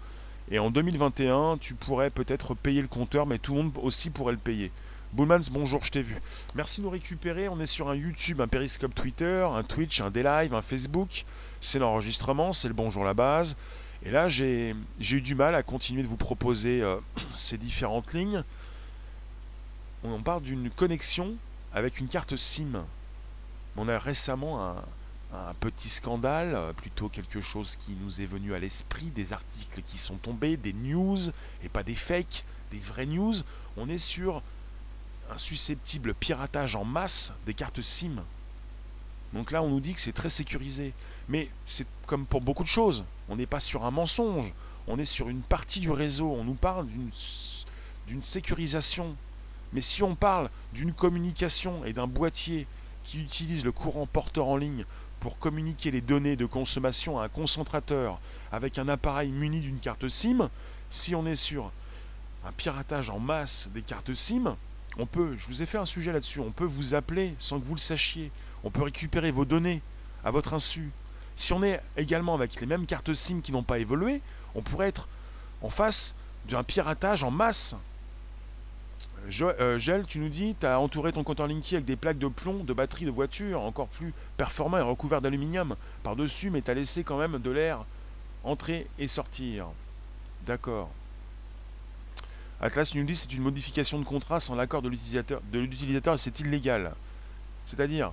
Et 0.51 0.59
en 0.59 0.71
2021, 0.71 1.59
tu 1.59 1.75
pourrais 1.75 2.11
peut-être 2.11 2.55
payer 2.55 2.81
le 2.81 2.89
compteur, 2.89 3.27
mais 3.27 3.39
tout 3.39 3.55
le 3.55 3.63
monde 3.63 3.73
aussi 3.83 4.09
pourrait 4.09 4.33
le 4.33 4.39
payer. 4.39 4.73
Bullmans, 5.13 5.41
bonjour, 5.51 5.85
je 5.85 5.91
t'ai 5.91 6.03
vu. 6.03 6.17
Merci 6.55 6.81
de 6.81 6.87
nous 6.87 6.91
récupérer. 6.91 7.49
On 7.49 7.61
est 7.61 7.67
sur 7.67 7.89
un 7.89 7.95
YouTube, 7.95 8.41
un 8.41 8.49
Periscope 8.49 8.95
Twitter, 8.95 9.47
un 9.51 9.63
Twitch, 9.63 10.01
un 10.01 10.11
D-Live, 10.11 10.55
un 10.55 10.63
Facebook. 10.63 11.25
C'est 11.61 11.79
l'enregistrement, 11.79 12.53
c'est 12.53 12.69
le 12.69 12.75
bonjour 12.75 13.05
la 13.05 13.15
base. 13.15 13.57
Et 14.05 14.11
là, 14.11 14.29
j'ai 14.29 14.75
eu 15.01 15.21
du 15.21 15.35
mal 15.35 15.55
à 15.55 15.63
continuer 15.63 16.03
de 16.03 16.09
vous 16.09 16.17
proposer 16.17 16.83
euh, 16.83 16.99
ces 17.33 17.59
différentes 17.59 18.13
lignes. 18.15 18.43
On 20.05 20.23
parle 20.23 20.43
d'une 20.43 20.71
connexion 20.71 21.35
avec 21.75 21.99
une 21.99 22.09
carte 22.09 22.37
SIM. 22.37 22.85
On 23.81 23.89
a 23.89 23.97
récemment 23.97 24.61
un, 25.33 25.55
petit 25.61 25.89
scandale, 25.89 26.55
euh, 26.55 26.73
plutôt 26.73 27.09
quelque 27.09 27.41
chose 27.41 27.77
qui 27.77 27.93
nous 27.93 28.21
est 28.21 28.27
venu 28.27 28.53
à 28.55 28.59
l'esprit, 28.59 29.07
des 29.07 29.33
articles 29.33 29.83
qui 29.87 29.99
sont 29.99 30.17
tombés, 30.17 30.57
des 30.57 30.73
news, 30.73 31.19
et 31.63 31.69
pas 31.69 31.85
des 31.85 31.95
fakes, 31.95 32.45
des 32.73 32.79
vraies 32.79 33.07
news. 33.07 33.35
On 33.77 33.89
est 33.89 33.99
sur 33.99 34.43
un 35.31 35.39
susceptible 35.39 36.13
piratage 36.15 36.75
en 36.75 36.85
masse 36.85 37.33
des 37.47 37.55
cartes 37.55 37.81
SIM. 37.81 38.25
Donc 39.33 39.53
là, 39.53 39.63
on 39.63 39.69
nous 39.69 39.81
dit 39.81 39.95
que 39.95 40.01
c'est 40.01 40.13
très 40.13 40.31
sécurisé. 40.31 40.93
Mais 41.29 41.49
c'est 41.65 41.87
comme 42.07 42.27
pour 42.27 42.41
beaucoup 42.41 42.65
de 42.65 42.69
choses. 42.69 43.05
On 43.29 43.37
n'est 43.37 43.47
pas 43.47 43.61
sur 43.61 43.85
un 43.85 43.93
mensonge. 43.93 44.53
On 44.89 44.99
est 44.99 45.05
sur 45.05 45.29
une 45.29 45.43
partie 45.43 45.79
du 45.79 45.93
réseau. 45.93 46.33
On 46.33 46.43
nous 46.43 46.55
parle 46.55 46.89
d'une 48.07 48.23
sécurisation. 48.23 49.15
Mais 49.73 49.83
si 49.83 50.03
on 50.03 50.17
parle 50.17 50.51
d'une 50.73 50.93
communication 50.93 51.85
et 51.85 51.93
d'un 51.93 52.09
boîtier 52.09 52.67
qui 53.09 53.23
utilise 53.23 53.65
le 53.65 53.73
courant 53.73 54.05
porteur 54.05 54.49
en 54.49 54.59
ligne 54.59 54.85
pour 55.21 55.39
communiquer 55.39 55.91
les 55.91 56.03
données 56.03 56.37
de 56.37 56.45
consommation 56.45 57.19
à 57.19 57.25
un 57.25 57.29
concentrateur 57.31 58.21
avec 58.53 58.79
un 58.79 58.87
appareil 58.87 59.31
muni 59.31 59.61
d'une 59.61 59.79
carte 59.79 60.11
SIM, 60.11 60.51
si 60.91 61.15
on 61.15 61.25
est 61.25 61.35
sur 61.35 61.73
un 62.45 62.53
piratage 62.53 63.09
en 63.09 63.19
masse 63.19 63.71
des 63.73 63.81
cartes 63.81 64.13
SIM, 64.13 64.57
on 64.99 65.07
peut, 65.07 65.35
je 65.39 65.47
vous 65.47 65.63
ai 65.63 65.67
fait 65.67 65.79
un 65.79 65.87
sujet 65.87 66.13
là-dessus, 66.13 66.41
on 66.41 66.51
peut 66.51 66.67
vous 66.67 66.95
appeler 66.95 67.35
sans 67.39 67.59
que 67.59 67.65
vous 67.65 67.77
le 67.77 67.81
sachiez, 67.81 68.31
on 68.63 68.71
peut 68.71 68.83
récupérer 68.83 69.31
vos 69.31 69.47
données 69.47 69.81
à 70.23 70.31
votre 70.31 70.53
insu. 70.53 70.91
Si 71.35 71.55
on 71.55 71.63
est 71.63 71.81
également 71.97 72.35
avec 72.35 72.61
les 72.61 72.67
mêmes 72.67 72.85
cartes 72.85 73.15
SIM 73.15 73.41
qui 73.41 73.53
n'ont 73.53 73.63
pas 73.63 73.79
évolué, 73.79 74.21
on 74.55 74.61
pourrait 74.61 74.89
être 74.89 75.09
en 75.63 75.71
face 75.71 76.15
d'un 76.51 76.63
piratage 76.63 77.25
en 77.25 77.31
masse 77.31 77.75
euh, 79.41 79.79
Gel, 79.79 80.07
tu 80.07 80.19
nous 80.19 80.29
dis, 80.29 80.55
tu 80.59 80.67
as 80.67 80.81
entouré 80.81 81.13
ton 81.13 81.25
compteur 81.25 81.47
Linky 81.47 81.77
avec 81.77 81.85
des 81.85 81.97
plaques 81.97 82.19
de 82.19 82.29
plomb 82.29 82.65
de 82.65 82.73
batterie 82.73 83.05
de 83.05 83.11
voiture, 83.11 83.61
encore 83.61 83.89
plus 83.89 84.13
performant 84.37 84.79
et 84.79 84.83
recouvert 84.83 85.21
d'aluminium 85.21 85.77
par-dessus, 86.03 86.51
mais 86.51 86.63
tu 86.63 86.71
as 86.71 86.75
laissé 86.75 87.05
quand 87.05 87.19
même 87.19 87.39
de 87.39 87.51
l'air 87.51 87.85
entrer 88.45 88.87
et 88.99 89.09
sortir. 89.09 89.67
D'accord. 90.47 90.91
Atlas, 92.61 92.91
tu 92.91 92.99
nous 92.99 93.05
dis, 93.05 93.15
c'est 93.15 93.33
une 93.33 93.43
modification 93.43 93.99
de 93.99 94.05
contrat 94.05 94.41
sans 94.41 94.55
l'accord 94.55 94.83
de 94.83 94.89
l'utilisateur 94.89 96.15
et 96.15 96.19
c'est 96.19 96.41
illégal. 96.41 96.95
C'est-à-dire, 97.67 98.13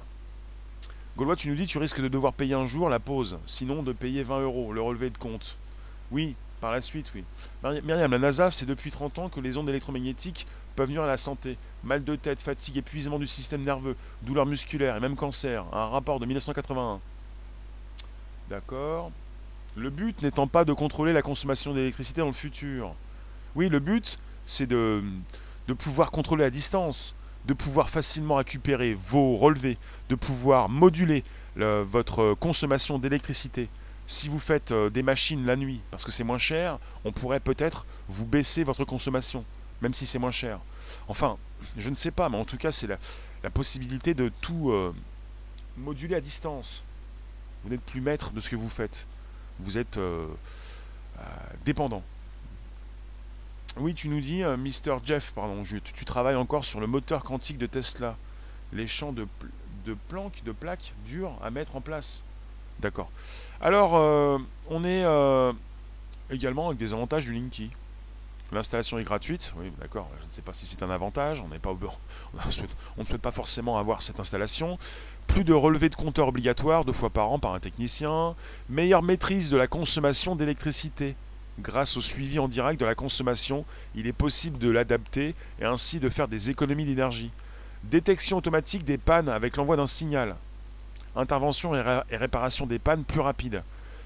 Gaulois, 1.18 1.38
tu 1.38 1.48
nous 1.48 1.56
dis, 1.56 1.66
tu 1.66 1.78
risques 1.78 2.02
de 2.02 2.10
devoir 2.10 2.34
payer 2.34 2.56
un 2.56 2.66
jour 2.66 2.90
la 2.90 3.00
pause, 3.00 3.38
sinon 3.46 3.84
de 3.84 3.94
payer 3.94 4.22
20 4.22 4.42
euros, 4.42 4.74
le 4.74 4.82
relevé 4.82 5.10
de 5.10 5.18
compte. 5.18 5.58
Oui, 6.12 6.36
par 6.60 6.74
la 6.74 6.82
suite, 6.82 7.12
oui. 7.16 7.24
Myriam, 7.64 8.12
la 8.12 8.20
NASA, 8.20 8.52
c'est 8.52 8.66
depuis 8.66 8.92
30 8.92 9.20
ans 9.20 9.30
que 9.30 9.40
les 9.40 9.58
ondes 9.58 9.70
électromagnétiques 9.70 10.46
peuvent 10.76 10.90
nuire 10.90 11.04
à 11.04 11.08
la 11.08 11.18
santé. 11.18 11.58
Mal 11.84 12.04
de 12.04 12.16
tête, 12.16 12.40
fatigue, 12.40 12.78
épuisement 12.78 13.20
du 13.20 13.28
système 13.28 13.62
nerveux, 13.62 13.96
douleurs 14.22 14.46
musculaires 14.46 14.98
et 14.98 15.00
même 15.00 15.16
cancer. 15.16 15.66
Un 15.72 15.88
rapport 15.88 16.20
de 16.20 16.26
1981. 16.26 17.00
D'accord. 18.50 19.12
Le 19.76 19.90
but 19.90 20.22
n'étant 20.22 20.48
pas 20.48 20.66
de 20.66 20.74
contrôler 20.74 21.14
la 21.14 21.22
consommation 21.22 21.74
d'électricité 21.74 22.22
dans 22.22 22.28
le 22.28 22.34
futur. 22.34 22.94
Oui, 23.56 23.70
le 23.70 23.80
but, 23.80 24.20
c'est 24.46 24.68
de, 24.68 25.04
pouvoir 25.78 26.12
contrôler 26.12 26.44
à 26.44 26.50
distance, 26.50 27.16
de 27.46 27.54
pouvoir 27.54 27.90
facilement 27.90 28.36
récupérer 28.36 28.98
vos 29.10 29.36
relevés, 29.38 29.78
de 30.10 30.16
pouvoir 30.16 30.70
moduler 30.70 31.24
votre 31.56 32.34
consommation 32.36 33.00
d'électricité. 33.00 33.70
Si 34.08 34.30
vous 34.30 34.40
faites 34.40 34.72
euh, 34.72 34.92
des 34.92 35.02
machines 35.02 35.48
la 35.48 35.56
nuit 35.56 35.82
parce 35.90 36.04
que 36.04 36.12
c'est 36.12 36.24
moins 36.24 36.38
cher, 36.38 36.78
on 37.06 37.12
pourrait 37.12 37.40
peut-être 37.40 37.88
vous 38.08 38.26
baisser 38.26 38.64
votre 38.64 38.86
consommation 38.86 39.44
même 39.82 39.94
si 39.94 40.06
c'est 40.06 40.20
moins 40.20 40.32
cher. 40.32 40.60
Enfin, 41.08 41.38
je 41.78 41.90
ne 41.90 41.96
sais 41.96 42.12
pas, 42.12 42.30
mais 42.30 42.38
en 42.38 42.46
tout 42.46 42.58
cas, 42.58 42.72
c'est 42.72 42.88
la, 42.88 42.98
possibilité 43.54 44.16
de 44.16 44.32
tout 44.42 44.72
euh, 44.72 44.92
moduler 45.78 46.16
à 46.16 46.22
distance. 46.22 46.84
Vous 47.64 47.70
n'êtes 47.70 47.82
plus 47.82 48.02
maître 48.02 48.32
de 48.32 48.40
ce 48.40 48.50
que 48.50 48.56
vous 48.56 48.70
faites. 48.70 49.06
Vous 49.60 49.78
êtes 49.78 49.98
euh, 49.98 50.26
euh, 51.20 51.22
dépendant. 51.64 52.02
Oui, 53.78 53.94
tu 53.94 54.10
nous 54.10 54.22
dis, 54.22 54.42
Mr. 54.42 55.00
Jeff, 55.04 55.32
pardon, 55.36 55.62
tu, 55.64 56.06
travailles 56.06 56.38
encore 56.38 56.66
sur 56.66 56.80
le 56.80 56.88
moteur 56.88 57.24
quantique 57.24 57.58
de 57.58 57.68
Tesla. 57.68 58.16
Les 58.74 58.88
champs 58.88 59.12
de, 59.12 59.28
de 59.86 59.96
planques, 60.08 60.42
de 60.44 60.52
plaques 60.52 60.94
durs 61.06 61.38
à 61.44 61.52
mettre 61.52 61.76
en 61.76 61.82
place. 61.82 62.24
D'accord. 62.80 63.12
Alors, 63.62 63.94
on 64.70 64.84
est 64.86 65.04
également 66.32 66.68
avec 66.68 66.80
des 66.80 66.94
avantages 66.94 67.26
du 67.26 67.34
Linky. 67.34 67.70
L'installation 68.56 68.98
est 68.98 69.04
gratuite, 69.04 69.54
oui, 69.58 69.70
d'accord, 69.82 70.10
je 70.22 70.26
ne 70.26 70.30
sais 70.30 70.42
pas 70.42 70.54
si 70.54 70.66
c'est 70.66 70.82
un 70.82 70.90
avantage, 70.90 71.44
on, 71.44 71.50
ne 72.98 73.06
souhaite 73.06 73.22
pas 73.22 73.32
forcément 73.32 73.78
avoir 73.78 74.02
cette 74.02 74.22
installation. 74.22 74.80
Plus 75.28 75.44
de 75.44 75.52
relevés 75.52 75.90
de 75.90 75.96
compteur 75.96 76.30
obligatoire 76.30 76.86
deux 76.86 76.94
fois 76.94 77.10
par 77.10 77.30
an 77.32 77.38
par 77.38 77.54
un 77.54 77.60
technicien. 77.60 78.34
Meilleure 78.70 79.04
maîtrise 79.04 79.50
de 79.50 79.58
la 79.58 79.68
consommation 79.68 80.38
d'électricité. 80.38 81.18
Grâce 81.60 81.98
au 81.98 82.02
suivi 82.02 82.40
en 82.40 82.48
direct 82.48 82.80
de 82.80 82.86
la 82.86 82.96
consommation, 82.96 83.66
il 83.94 84.08
est 84.08 84.14
possible 84.14 84.58
de 84.58 84.70
l'adapter 84.70 85.36
et 85.60 85.66
ainsi 85.66 86.00
de 86.00 86.08
faire 86.08 86.30
des 86.30 86.50
économies 86.50 86.86
d'énergie. 86.86 87.32
Détection 87.84 88.38
automatique 88.38 88.86
des 88.86 88.98
pannes 88.98 89.28
avec 89.28 89.58
l'envoi 89.58 89.76
d'un 89.76 89.86
signal. 89.86 90.38
Intervention 91.18 91.76
et 91.76 92.16
réparation 92.16 92.68
des 92.68 92.80
pannes 92.80 93.04
plus 93.04 93.20
rapide 93.20 93.64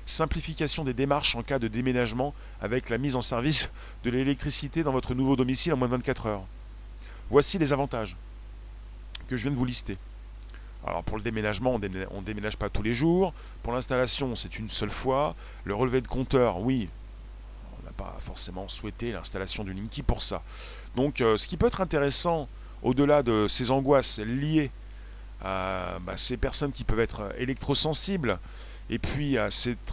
simplification 0.09 0.83
des 0.83 0.93
démarches 0.93 1.35
en 1.35 1.43
cas 1.43 1.59
de 1.59 1.67
déménagement 1.67 2.33
avec 2.61 2.89
la 2.89 2.97
mise 2.97 3.15
en 3.15 3.21
service 3.21 3.69
de 4.03 4.09
l'électricité 4.09 4.83
dans 4.83 4.91
votre 4.91 5.13
nouveau 5.13 5.35
domicile 5.35 5.73
en 5.73 5.77
moins 5.77 5.87
de 5.87 5.93
24 5.93 6.25
heures. 6.25 6.43
Voici 7.29 7.57
les 7.57 7.73
avantages 7.73 8.17
que 9.27 9.37
je 9.37 9.43
viens 9.43 9.51
de 9.51 9.57
vous 9.57 9.65
lister. 9.65 9.97
Alors 10.85 11.03
pour 11.03 11.17
le 11.17 11.23
déménagement, 11.23 11.75
on 11.75 11.79
ne 11.79 12.25
déménage 12.25 12.57
pas 12.57 12.69
tous 12.69 12.81
les 12.81 12.93
jours. 12.93 13.33
Pour 13.61 13.73
l'installation, 13.73 14.35
c'est 14.35 14.57
une 14.57 14.69
seule 14.69 14.89
fois. 14.89 15.35
Le 15.63 15.75
relevé 15.75 16.01
de 16.01 16.07
compteur, 16.07 16.59
oui, 16.59 16.89
on 17.79 17.85
n'a 17.85 17.91
pas 17.91 18.17
forcément 18.21 18.67
souhaité 18.67 19.11
l'installation 19.11 19.63
du 19.63 19.73
Linky 19.73 20.01
pour 20.01 20.23
ça. 20.23 20.41
Donc 20.95 21.21
euh, 21.21 21.37
ce 21.37 21.47
qui 21.47 21.57
peut 21.57 21.67
être 21.67 21.81
intéressant, 21.81 22.47
au-delà 22.81 23.21
de 23.21 23.47
ces 23.47 23.71
angoisses 23.71 24.19
liées 24.19 24.71
à 25.43 25.99
bah, 26.01 26.17
ces 26.17 26.37
personnes 26.37 26.71
qui 26.71 26.83
peuvent 26.83 26.99
être 26.99 27.33
électrosensibles, 27.37 28.39
et 28.89 28.99
puis 28.99 29.37
à, 29.37 29.49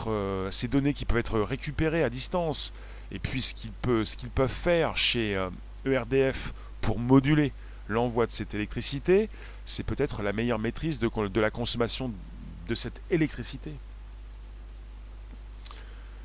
euh, 0.07 0.51
ces 0.51 0.69
données 0.69 0.95
qui 0.95 1.05
peuvent 1.05 1.19
être 1.19 1.41
récupérées 1.41 2.03
à 2.03 2.11
distance, 2.11 2.73
et 3.13 3.19
puis 3.19 3.43
ce 3.43 3.55
qu'ils 3.55 3.71
peuvent, 3.71 4.49
faire 4.49 4.97
chez 4.97 5.33
ERDF 5.85 6.15
euh, 6.49 6.51
e 6.51 6.55
pour 6.81 6.99
moduler 6.99 7.53
l'envoi 7.89 8.27
de 8.27 8.33
cette 8.33 8.55
électricité, 8.55 9.29
c'est 9.65 9.85
peut-être 9.85 10.23
la 10.23 10.33
meilleure 10.33 10.59
maîtrise 10.59 10.99
de, 10.99 11.41
la 11.41 11.51
consommation 11.51 12.11
de 12.69 12.75
cette 12.75 13.01
électricité. 13.11 13.73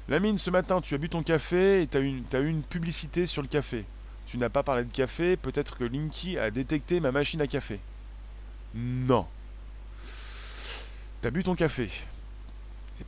Lamine, 0.08 0.38
ce 0.38 0.50
matin, 0.50 0.82
tu 0.82 0.96
as 0.96 0.98
bu 0.98 1.10
ton 1.10 1.24
café 1.24 1.84
et 1.84 1.88
tu 1.88 1.98
as, 1.98 2.40
eu 2.40 2.50
une 2.50 2.64
publicité 2.64 3.26
sur 3.26 3.42
le 3.42 3.48
café. 3.48 3.86
Tu 4.28 4.38
n'as 4.38 4.50
pas 4.50 4.64
parlé 4.64 4.84
de 4.84 4.92
café, 4.92 5.38
peut-être 5.38 5.78
que 5.78 5.84
Linky 5.84 6.38
a 6.38 6.50
détecté 6.52 7.00
ma 7.00 7.12
machine 7.12 7.42
à 7.42 7.48
café. 7.48 7.80
Non. 8.74 9.28
Tu 11.22 11.28
as 11.28 11.32
bu 11.32 11.44
ton 11.44 11.56
café 11.56 11.90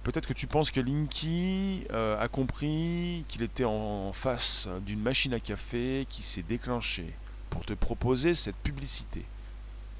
Peut-être 0.04 0.28
que 0.28 0.34
tu 0.34 0.48
penses 0.48 0.72
que 0.72 0.80
Linky 0.80 1.86
euh, 1.92 2.20
a 2.20 2.28
compris 2.28 3.26
qu'il 3.28 3.44
était 3.44 3.66
en 3.66 4.12
face 4.14 4.68
d'une 4.86 5.00
machine 5.00 5.34
à 5.34 5.40
café 5.40 6.06
qui 6.10 6.24
s'est 6.24 6.44
déclenchée 6.44 7.14
pour 7.50 7.66
te 7.66 7.74
proposer 7.74 8.34
cette 8.34 8.56
publicité. 8.56 9.24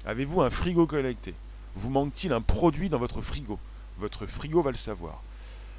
Avez-vous 0.06 0.42
un 0.42 0.50
frigo 0.50 0.86
connecté 0.86 1.34
Vous 1.76 1.90
manque-t-il 1.90 2.32
un 2.32 2.40
produit 2.40 2.88
dans 2.88 2.98
votre 2.98 3.22
frigo? 3.22 3.58
Votre 3.98 4.26
frigo 4.26 4.60
va 4.62 4.70
le 4.70 4.76
savoir. 4.76 5.22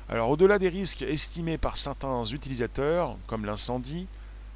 Alors 0.08 0.30
au-delà 0.30 0.60
des 0.60 0.70
risques 0.70 1.02
estimés 1.02 1.58
par 1.58 1.78
certains 1.78 2.24
utilisateurs, 2.24 3.18
comme 3.28 3.46
l'incendie, 3.46 4.08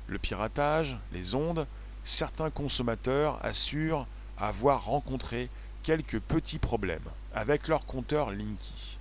le 0.07 0.19
piratage, 0.19 0.97
les 1.11 1.35
ondes, 1.35 1.67
certains 2.03 2.49
consommateurs 2.49 3.43
assurent 3.43 4.07
avoir 4.37 4.85
rencontré 4.85 5.49
quelques 5.83 6.19
petits 6.19 6.59
problèmes 6.59 7.09
avec 7.33 7.67
leur 7.67 7.85
compteur 7.85 8.31
Linky. 8.31 8.98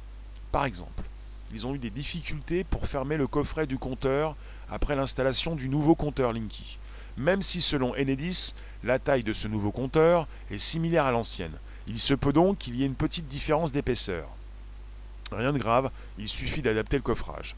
Par 0.52 0.64
exemple, 0.64 1.04
ils 1.52 1.66
ont 1.66 1.74
eu 1.74 1.78
des 1.78 1.90
difficultés 1.90 2.64
pour 2.64 2.87
fermer 2.87 3.16
le 3.16 3.26
coffret 3.26 3.66
du 3.66 3.78
compteur 3.78 4.37
après 4.70 4.96
l'installation 4.96 5.54
du 5.54 5.68
nouveau 5.68 5.94
compteur 5.94 6.32
Linky, 6.32 6.78
même 7.16 7.42
si 7.42 7.61
selon 7.61 7.94
Enedis, 7.94 8.54
la 8.84 8.98
taille 8.98 9.24
de 9.24 9.32
ce 9.32 9.48
nouveau 9.48 9.70
compteur 9.70 10.26
est 10.50 10.58
similaire 10.58 11.06
à 11.06 11.11
l'ancienne. 11.11 11.58
Il 11.87 11.98
se 11.98 12.14
peut 12.14 12.32
donc 12.32 12.58
qu'il 12.58 12.76
y 12.76 12.82
ait 12.82 12.87
une 12.87 12.94
petite 12.94 13.28
différence 13.28 13.72
d'épaisseur. 13.72 14.28
Rien 15.32 15.52
de 15.52 15.58
grave, 15.58 15.90
il 16.18 16.28
suffit 16.28 16.62
d'adapter 16.62 16.96
le 16.96 17.02
coffrage. 17.02 17.56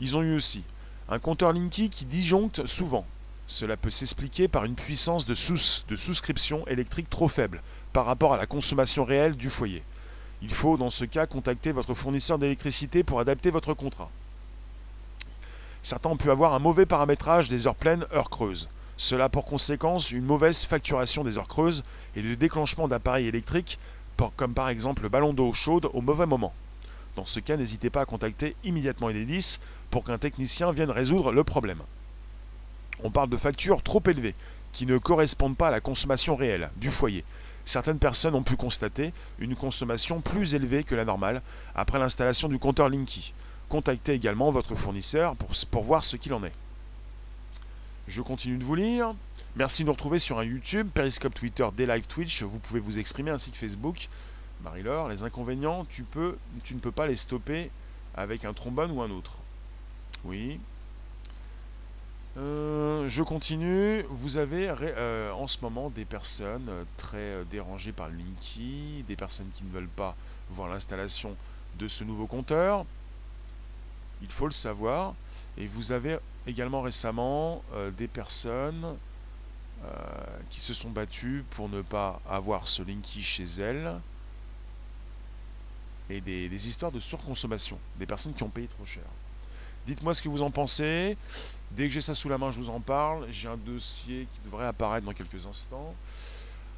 Ils 0.00 0.16
ont 0.16 0.22
eu 0.22 0.34
aussi 0.34 0.62
un 1.08 1.18
compteur 1.18 1.52
Linky 1.52 1.90
qui 1.90 2.04
disjoncte 2.04 2.66
souvent. 2.66 3.06
Cela 3.46 3.76
peut 3.76 3.92
s'expliquer 3.92 4.48
par 4.48 4.64
une 4.64 4.74
puissance 4.74 5.26
de, 5.26 5.34
de 5.88 5.96
souscription 5.96 6.66
électrique 6.66 7.08
trop 7.08 7.28
faible 7.28 7.62
par 7.92 8.06
rapport 8.06 8.34
à 8.34 8.36
la 8.36 8.46
consommation 8.46 9.04
réelle 9.04 9.36
du 9.36 9.50
foyer. 9.50 9.84
Il 10.42 10.52
faut 10.52 10.76
dans 10.76 10.90
ce 10.90 11.04
cas 11.04 11.26
contacter 11.26 11.72
votre 11.72 11.94
fournisseur 11.94 12.38
d'électricité 12.38 13.02
pour 13.02 13.20
adapter 13.20 13.50
votre 13.50 13.74
contrat. 13.74 14.10
Certains 15.82 16.10
ont 16.10 16.16
pu 16.16 16.30
avoir 16.30 16.52
un 16.52 16.58
mauvais 16.58 16.86
paramétrage 16.86 17.48
des 17.48 17.66
heures 17.66 17.76
pleines, 17.76 18.06
heures 18.12 18.30
creuses. 18.30 18.68
Cela 18.96 19.24
a 19.24 19.28
pour 19.28 19.44
conséquence 19.44 20.10
une 20.10 20.24
mauvaise 20.24 20.64
facturation 20.64 21.22
des 21.22 21.38
heures 21.38 21.48
creuses 21.48 21.84
et 22.16 22.22
le 22.22 22.36
déclenchement 22.36 22.88
d'appareils 22.88 23.28
électriques, 23.28 23.78
comme 24.36 24.54
par 24.54 24.68
exemple 24.68 25.02
le 25.02 25.08
ballon 25.08 25.32
d'eau 25.32 25.52
chaude, 25.52 25.88
au 25.92 26.00
mauvais 26.00 26.26
moment. 26.26 26.54
Dans 27.14 27.26
ce 27.26 27.40
cas, 27.40 27.56
n'hésitez 27.56 27.88
pas 27.88 28.02
à 28.02 28.06
contacter 28.06 28.56
immédiatement 28.64 29.06
Enedis 29.06 29.58
pour 29.90 30.04
qu'un 30.04 30.18
technicien 30.18 30.72
vienne 30.72 30.90
résoudre 30.90 31.32
le 31.32 31.44
problème. 31.44 31.82
On 33.02 33.10
parle 33.10 33.30
de 33.30 33.36
factures 33.36 33.82
trop 33.82 34.02
élevées, 34.06 34.34
qui 34.72 34.86
ne 34.86 34.98
correspondent 34.98 35.56
pas 35.56 35.68
à 35.68 35.70
la 35.70 35.80
consommation 35.80 36.36
réelle 36.36 36.70
du 36.76 36.90
foyer, 36.90 37.24
certaines 37.66 37.98
personnes 37.98 38.34
ont 38.34 38.42
pu 38.42 38.56
constater 38.56 39.12
une 39.38 39.56
consommation 39.56 40.22
plus 40.22 40.54
élevée 40.54 40.84
que 40.84 40.94
la 40.94 41.04
normale 41.04 41.42
après 41.74 41.98
l'installation 41.98 42.48
du 42.48 42.58
compteur 42.58 42.88
Linky. 42.88 43.34
Contactez 43.68 44.14
également 44.14 44.50
votre 44.50 44.76
fournisseur 44.76 45.34
pour, 45.36 45.82
voir 45.82 46.04
ce 46.04 46.16
qu'il 46.16 46.32
en 46.32 46.44
est. 46.44 46.52
Je 48.06 48.22
continue 48.22 48.56
de 48.56 48.64
vous 48.64 48.76
lire. 48.76 49.14
Merci 49.56 49.82
de 49.82 49.86
nous 49.86 49.92
retrouver 49.92 50.20
sur 50.20 50.38
un 50.38 50.44
YouTube, 50.44 50.88
Periscope 50.94 51.34
Twitter, 51.34 51.66
des 51.76 51.86
live 51.86 52.06
Twitch. 52.06 52.44
Vous 52.44 52.60
pouvez 52.60 52.78
vous 52.78 52.98
exprimer 52.98 53.32
ainsi 53.32 53.50
que 53.50 53.56
Facebook. 53.56 54.08
Marie-Laure, 54.62 55.08
les 55.08 55.24
inconvénients, 55.24 55.84
tu, 55.86 56.04
tu 56.62 56.74
ne 56.74 56.78
peux 56.78 56.92
pas 56.92 57.08
les 57.08 57.16
stopper 57.16 57.70
avec 58.14 58.44
un 58.44 58.52
trombone 58.52 58.92
ou 58.92 59.02
un 59.02 59.10
autre. 59.10 59.34
Oui, 60.24 60.60
euh, 62.36 63.08
je 63.08 63.22
continue. 63.22 64.02
Vous 64.10 64.36
avez 64.36 64.68
euh, 64.68 65.32
en 65.32 65.48
ce 65.48 65.58
moment 65.62 65.88
des 65.88 66.04
personnes 66.04 66.68
euh, 66.68 66.84
très 66.98 67.44
dérangées 67.50 67.92
par 67.92 68.08
le 68.08 68.16
Linky, 68.16 69.04
des 69.08 69.16
personnes 69.16 69.48
qui 69.54 69.64
ne 69.64 69.70
veulent 69.70 69.88
pas 69.88 70.14
voir 70.50 70.68
l'installation 70.68 71.34
de 71.78 71.88
ce 71.88 72.04
nouveau 72.04 72.26
compteur. 72.26 72.84
Il 74.20 74.30
faut 74.30 74.46
le 74.46 74.52
savoir. 74.52 75.14
Et 75.56 75.66
vous 75.66 75.92
avez 75.92 76.18
également 76.46 76.82
récemment 76.82 77.62
des 77.96 78.08
personnes 78.08 78.96
qui 80.50 80.60
se 80.60 80.74
sont 80.74 80.90
battues 80.90 81.44
pour 81.50 81.68
ne 81.70 81.80
pas 81.80 82.20
avoir 82.28 82.68
ce 82.68 82.82
Linky 82.82 83.22
chez 83.22 83.44
elles. 83.58 83.94
Et 86.10 86.20
des 86.20 86.68
histoires 86.68 86.92
de 86.92 87.00
surconsommation. 87.00 87.78
Des 87.98 88.06
personnes 88.06 88.34
qui 88.34 88.42
ont 88.42 88.50
payé 88.50 88.68
trop 88.68 88.84
cher. 88.84 89.04
Dites-moi 89.86 90.14
ce 90.14 90.20
que 90.22 90.28
vous 90.28 90.42
en 90.42 90.50
pensez. 90.50 91.16
Dès 91.72 91.86
que 91.88 91.92
j'ai 91.92 92.00
ça 92.00 92.14
sous 92.14 92.28
la 92.28 92.38
main, 92.38 92.50
je 92.50 92.60
vous 92.60 92.70
en 92.70 92.80
parle. 92.80 93.26
J'ai 93.30 93.48
un 93.48 93.56
dossier 93.56 94.26
qui 94.32 94.40
devrait 94.44 94.66
apparaître 94.66 95.04
dans 95.06 95.12
quelques 95.12 95.46
instants. 95.46 95.94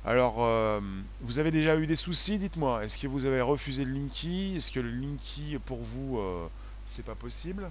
Alors, 0.04 0.36
euh, 0.38 0.80
vous 1.20 1.38
avez 1.38 1.50
déjà 1.50 1.76
eu 1.76 1.86
des 1.86 1.96
soucis 1.96 2.38
Dites-moi. 2.38 2.84
Est-ce 2.84 2.98
que 2.98 3.06
vous 3.06 3.26
avez 3.26 3.40
refusé 3.40 3.84
le 3.84 3.92
Linky? 3.92 4.54
Est-ce 4.56 4.72
que 4.72 4.80
le 4.80 4.90
Linky, 4.90 5.58
pour 5.66 5.78
vous, 5.78 6.18
euh, 6.18 6.46
c'est 6.86 7.04
pas 7.04 7.14
possible? 7.14 7.70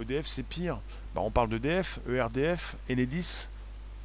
EDF, 0.00 0.26
c'est 0.26 0.44
pire. 0.44 0.78
Bah, 1.14 1.22
on 1.22 1.30
parle 1.30 1.48
d'EDF, 1.48 1.98
ERDF, 2.08 2.76
Enedis, 2.88 3.48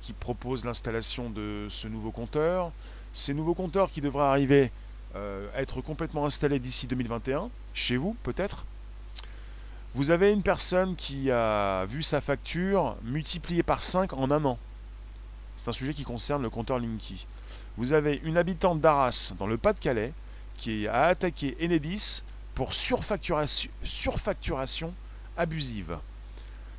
qui 0.02 0.14
propose 0.14 0.66
l'installation 0.66 1.30
de 1.30 1.68
ce 1.70 1.88
nouveau 1.88 2.12
compteur. 2.12 2.72
Ces 3.14 3.34
nouveaux 3.34 3.54
compteurs 3.54 3.92
qui 3.92 4.02
devraient 4.02 4.26
arriver 4.26 4.72
euh, 5.16 5.48
être 5.56 5.82
complètement 5.82 6.26
installés 6.26 6.58
d'ici 6.58 6.88
2021, 6.88 7.50
chez 7.76 7.98
vous 7.98 8.16
peut-être. 8.24 8.66
Vous 9.96 10.10
avez 10.10 10.32
une 10.32 10.42
personne 10.42 10.96
qui 10.96 11.30
a 11.30 11.86
vu 11.86 12.02
sa 12.02 12.20
facture 12.20 12.96
multipliée 13.04 13.62
par 13.62 13.84
5 13.84 14.14
en 14.14 14.32
un 14.32 14.44
an. 14.44 14.58
C'est 15.56 15.70
un 15.70 15.74
sujet 15.74 15.94
qui 15.94 16.04
concerne 16.04 16.42
le 16.42 16.50
compteur 16.50 16.80
Linky. 16.80 17.28
Vous 17.78 17.94
avez 17.94 18.20
une 18.24 18.40
habitante 18.40 18.82
d'Arras 18.82 19.34
dans 19.38 19.46
le 19.46 19.58
Pas-de-Calais 19.58 20.14
qui 20.58 20.88
a 20.88 21.06
attaqué 21.06 21.56
Enedis 21.62 22.24
pour 22.56 22.74
surfacturation, 22.74 24.94
abusive. 25.38 26.00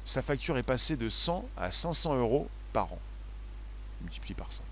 Sa 0.05 0.21
facture 0.21 0.59
est 0.59 0.65
passée 0.65 0.97
de 0.97 1.09
100 1.09 1.49
à 1.57 1.71
500 1.71 2.17
euros 2.17 2.49
par 2.73 2.93
an, 2.93 2.99
multiplié 4.03 4.35
par 4.35 4.51
5. 4.51 4.65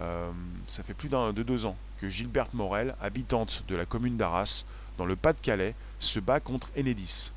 Euh, 0.00 0.30
ça 0.68 0.84
fait 0.84 0.94
plus 0.94 1.08
de 1.08 1.42
deux 1.42 1.66
ans 1.66 1.76
que 2.00 2.08
Gilberte 2.08 2.54
Morel, 2.54 2.94
habitante 3.00 3.64
de 3.66 3.74
la 3.74 3.84
commune 3.84 4.16
d'Arras, 4.16 4.64
dans 4.96 5.06
le 5.06 5.16
Pas-de-Calais, 5.16 5.74
se 6.00 6.18
bat 6.18 6.40
contre 6.40 6.68
Enedis. 6.76 7.30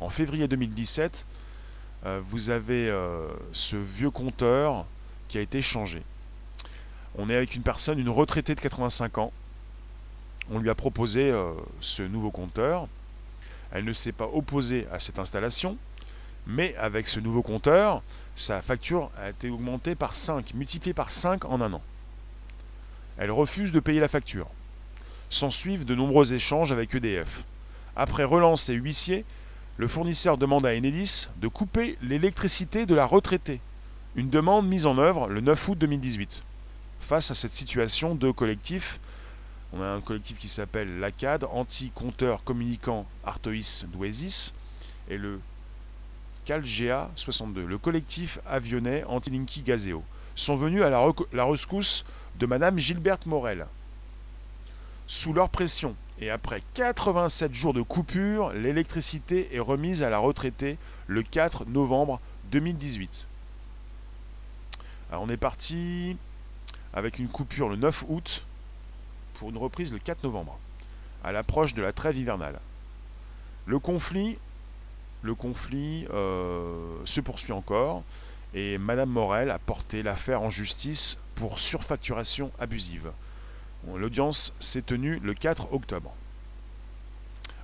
En 0.00 0.10
février 0.10 0.48
2017, 0.48 1.24
euh, 2.04 2.20
vous 2.28 2.50
avez 2.50 2.88
euh, 2.88 3.28
ce 3.52 3.76
vieux 3.76 4.10
compteur 4.10 4.84
qui 5.28 5.38
a 5.38 5.40
été 5.40 5.60
changé. 5.60 6.02
On 7.16 7.30
est 7.30 7.36
avec 7.36 7.54
une 7.54 7.62
personne, 7.62 7.98
une 7.98 8.08
retraitée 8.08 8.54
de 8.54 8.60
85 8.60 9.18
ans. 9.18 9.32
On 10.50 10.58
lui 10.58 10.70
a 10.70 10.74
proposé 10.74 11.32
ce 11.80 12.02
nouveau 12.02 12.30
compteur. 12.30 12.86
Elle 13.70 13.84
ne 13.84 13.92
s'est 13.92 14.12
pas 14.12 14.28
opposée 14.32 14.86
à 14.92 14.98
cette 14.98 15.18
installation, 15.18 15.76
mais 16.46 16.74
avec 16.76 17.06
ce 17.06 17.20
nouveau 17.20 17.42
compteur, 17.42 18.02
sa 18.34 18.62
facture 18.62 19.10
a 19.18 19.30
été 19.30 19.50
augmentée 19.50 19.94
par 19.94 20.14
5, 20.14 20.54
multipliée 20.54 20.94
par 20.94 21.10
5 21.10 21.44
en 21.44 21.60
un 21.60 21.72
an. 21.72 21.82
Elle 23.18 23.30
refuse 23.30 23.72
de 23.72 23.80
payer 23.80 24.00
la 24.00 24.08
facture. 24.08 24.46
S'en 25.28 25.50
suivent 25.50 25.84
de 25.84 25.94
nombreux 25.94 26.32
échanges 26.32 26.72
avec 26.72 26.94
EDF. 26.94 27.44
Après 27.98 28.22
relance 28.22 28.68
et 28.68 28.74
huissier, 28.74 29.24
le 29.76 29.88
fournisseur 29.88 30.38
demande 30.38 30.64
à 30.64 30.70
Enedis 30.70 31.26
de 31.38 31.48
couper 31.48 31.98
l'électricité 32.00 32.86
de 32.86 32.94
la 32.94 33.04
retraitée. 33.04 33.60
Une 34.14 34.30
demande 34.30 34.68
mise 34.68 34.86
en 34.86 34.98
œuvre 34.98 35.26
le 35.26 35.40
9 35.40 35.68
août 35.68 35.78
2018. 35.78 36.44
Face 37.00 37.32
à 37.32 37.34
cette 37.34 37.50
situation, 37.50 38.14
deux 38.14 38.32
collectifs, 38.32 39.00
on 39.72 39.82
a 39.82 39.86
un 39.86 40.00
collectif 40.00 40.38
qui 40.38 40.48
s'appelle 40.48 41.00
l'ACAD, 41.00 41.44
Anti-Compteur 41.50 42.44
Communicant 42.44 43.04
Artois 43.24 43.84
Duesis, 43.92 44.54
et 45.10 45.18
le 45.18 45.40
CalGA 46.44 47.10
62, 47.16 47.66
le 47.66 47.78
collectif 47.78 48.38
avionnais 48.46 49.02
Anti-Linky 49.08 49.62
Gazeo, 49.62 50.04
sont 50.36 50.54
venus 50.54 50.82
à 50.82 50.88
la, 50.88 51.04
la 51.32 51.44
rescousse 51.44 52.04
de 52.38 52.46
Madame 52.46 52.78
Gilberte 52.78 53.26
Morel. 53.26 53.66
Sous 55.08 55.32
leur 55.32 55.48
pression 55.48 55.96
et 56.20 56.30
après 56.30 56.62
87 56.74 57.54
jours 57.54 57.74
de 57.74 57.82
coupure, 57.82 58.52
l'électricité 58.52 59.54
est 59.54 59.60
remise 59.60 60.02
à 60.02 60.10
la 60.10 60.18
retraitée 60.18 60.78
le 61.06 61.22
4 61.22 61.66
novembre 61.66 62.20
2018. 62.50 63.26
Alors 65.10 65.22
on 65.22 65.28
est 65.28 65.36
parti 65.36 66.16
avec 66.92 67.18
une 67.18 67.28
coupure 67.28 67.68
le 67.68 67.76
9 67.76 68.04
août 68.08 68.44
pour 69.34 69.50
une 69.50 69.58
reprise 69.58 69.92
le 69.92 70.00
4 70.00 70.24
novembre, 70.24 70.58
à 71.22 71.30
l'approche 71.30 71.74
de 71.74 71.82
la 71.82 71.92
trêve 71.92 72.16
hivernale. 72.16 72.58
Le 73.66 73.78
conflit, 73.78 74.38
le 75.22 75.34
conflit 75.34 76.06
euh, 76.10 76.96
se 77.04 77.20
poursuit 77.20 77.52
encore 77.52 78.02
et 78.54 78.78
Madame 78.78 79.10
Morel 79.10 79.50
a 79.50 79.58
porté 79.58 80.02
l'affaire 80.02 80.42
en 80.42 80.50
justice 80.50 81.18
pour 81.36 81.60
surfacturation 81.60 82.50
abusive. 82.58 83.12
L'audience 83.96 84.54
s'est 84.58 84.82
tenue 84.82 85.18
le 85.20 85.34
4 85.34 85.72
octobre. 85.72 86.12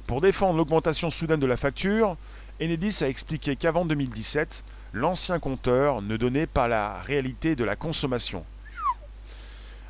Pour 0.06 0.20
défendre 0.20 0.56
l'augmentation 0.56 1.10
soudaine 1.10 1.40
de 1.40 1.46
la 1.46 1.56
facture, 1.56 2.16
Enedis 2.60 3.02
a 3.02 3.08
expliqué 3.08 3.56
qu'avant 3.56 3.84
2017, 3.84 4.64
l'ancien 4.92 5.38
compteur 5.38 6.02
ne 6.02 6.16
donnait 6.16 6.46
pas 6.46 6.68
la 6.68 7.00
réalité 7.02 7.56
de 7.56 7.64
la 7.64 7.74
consommation. 7.74 8.44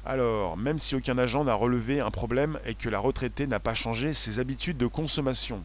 Alors, 0.07 0.57
même 0.57 0.79
si 0.79 0.95
aucun 0.95 1.17
agent 1.19 1.45
n'a 1.45 1.55
relevé 1.55 2.01
un 2.01 2.11
problème 2.11 2.59
et 2.67 2.75
que 2.75 2.89
la 2.89 2.99
retraitée 2.99 3.47
n'a 3.47 3.59
pas 3.59 3.75
changé 3.75 4.13
ses 4.13 4.39
habitudes 4.39 4.77
de 4.77 4.87
consommation. 4.87 5.63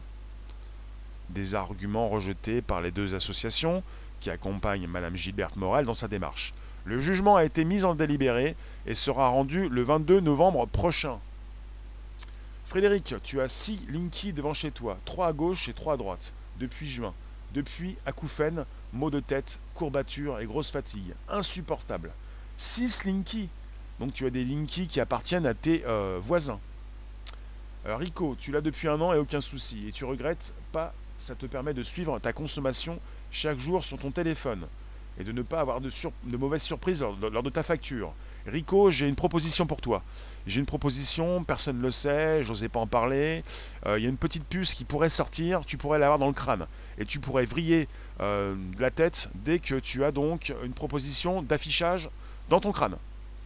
Des 1.28 1.54
arguments 1.54 2.08
rejetés 2.08 2.62
par 2.62 2.80
les 2.80 2.90
deux 2.90 3.14
associations 3.14 3.82
qui 4.18 4.30
accompagnent 4.30 4.86
Mme 4.86 5.16
Gilberte 5.16 5.56
Morel 5.56 5.86
dans 5.86 5.94
sa 5.94 6.08
démarche. 6.08 6.52
Le 6.84 6.98
jugement 6.98 7.36
a 7.36 7.44
été 7.44 7.64
mis 7.64 7.84
en 7.84 7.94
délibéré 7.94 8.56
et 8.86 8.94
sera 8.94 9.28
rendu 9.28 9.68
le 9.68 9.82
22 9.82 10.20
novembre 10.20 10.66
prochain. 10.66 11.18
Frédéric, 12.66 13.14
tu 13.22 13.40
as 13.40 13.48
6 13.48 13.86
Linky 13.88 14.32
devant 14.32 14.54
chez 14.54 14.70
toi, 14.70 14.98
3 15.04 15.26
à 15.26 15.32
gauche 15.32 15.68
et 15.68 15.72
3 15.72 15.94
à 15.94 15.96
droite, 15.96 16.32
depuis 16.58 16.88
juin. 16.88 17.12
Depuis 17.52 17.96
acouphènes, 18.06 18.64
maux 18.92 19.10
de 19.10 19.20
tête, 19.20 19.58
courbatures 19.74 20.38
et 20.38 20.46
grosse 20.46 20.70
fatigue. 20.70 21.14
Insupportable. 21.28 22.12
6 22.58 23.04
Linky. 23.04 23.48
Donc 23.98 24.14
tu 24.14 24.24
as 24.24 24.30
des 24.30 24.44
Linky 24.44 24.86
qui 24.86 25.00
appartiennent 25.00 25.46
à 25.46 25.54
tes 25.54 25.84
euh, 25.84 26.18
voisins. 26.22 26.60
Euh, 27.86 27.96
Rico, 27.96 28.36
tu 28.38 28.52
l'as 28.52 28.60
depuis 28.60 28.88
un 28.88 29.00
an 29.00 29.12
et 29.12 29.18
aucun 29.18 29.40
souci. 29.40 29.88
Et 29.88 29.92
tu 29.92 30.04
regrettes 30.04 30.52
pas, 30.72 30.94
ça 31.18 31.34
te 31.34 31.46
permet 31.46 31.74
de 31.74 31.82
suivre 31.82 32.18
ta 32.20 32.32
consommation 32.32 33.00
chaque 33.30 33.58
jour 33.58 33.84
sur 33.84 33.98
ton 33.98 34.10
téléphone 34.10 34.66
et 35.20 35.24
de 35.24 35.32
ne 35.32 35.42
pas 35.42 35.60
avoir 35.60 35.80
de, 35.80 35.90
mauvaises 36.36 36.62
surprises 36.62 37.02
lors, 37.02 37.42
de 37.42 37.50
ta 37.50 37.62
facture. 37.62 38.14
Rico, 38.46 38.90
j'ai 38.90 39.06
une 39.06 39.14
proposition 39.14 39.66
pour 39.66 39.82
toi. 39.82 40.02
J'ai 40.46 40.60
une 40.60 40.66
proposition, 40.66 41.44
personne 41.44 41.76
ne 41.76 41.82
le 41.82 41.90
sait, 41.90 42.42
j'osais 42.42 42.70
pas 42.70 42.80
en 42.80 42.86
parler. 42.86 43.44
Il 43.84 43.90
euh, 43.90 43.98
y 43.98 44.06
a 44.06 44.08
une 44.08 44.16
petite 44.16 44.44
puce 44.44 44.72
qui 44.72 44.84
pourrait 44.84 45.10
sortir, 45.10 45.66
tu 45.66 45.76
pourrais 45.76 45.98
l'avoir 45.98 46.18
dans 46.18 46.26
le 46.26 46.32
crâne. 46.32 46.66
Et 46.96 47.04
tu 47.04 47.20
pourrais 47.20 47.44
vriller 47.44 47.86
euh, 48.20 48.56
la 48.78 48.90
tête 48.90 49.28
dès 49.34 49.58
que 49.58 49.74
tu 49.74 50.04
as 50.04 50.10
donc 50.10 50.54
une 50.64 50.72
proposition 50.72 51.42
d'affichage 51.42 52.08
dans 52.48 52.60
ton 52.60 52.72
crâne. 52.72 52.96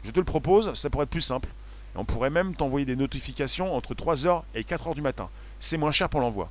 Je 0.05 0.13
te 0.13 0.21
le 0.21 0.25
propose, 0.25 0.73
ça 0.75 0.91
pourrait 0.91 1.05
être 1.05 1.11
plus 1.11 1.21
simple. 1.21 1.49
On 1.97 2.05
pourrait 2.05 2.31
même 2.31 2.55
t'envoyer 2.55 2.87
des 2.87 2.97
notifications 2.97 3.75
entre 3.75 3.95
3h 3.95 4.43
et 4.55 4.63
4h 4.63 4.95
du 4.95 5.03
matin. 5.03 5.29
C'est 5.59 5.77
moins 5.77 5.93
cher 5.93 6.09
pour 6.09 6.21
l'envoi. 6.21 6.51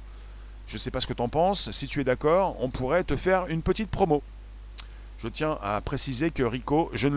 Je 0.68 0.76
ne 0.76 0.80
sais 0.80 0.92
pas 0.92 1.00
ce 1.00 1.08
que 1.08 1.14
tu 1.14 1.22
en 1.22 1.30
penses. 1.30 1.72
Si 1.72 1.88
tu 1.88 2.02
es 2.02 2.04
d'accord, 2.04 2.56
on 2.60 2.70
pourrait 2.70 3.04
te 3.04 3.16
faire 3.16 3.48
une 3.48 3.62
petite 3.62 3.90
promo. 3.90 4.22
Je 5.24 5.30
tiens 5.30 5.58
à 5.64 5.80
préciser 5.80 6.32
que 6.32 6.44
Rico, 6.44 6.90
je 6.92 7.08
ne 7.08 7.12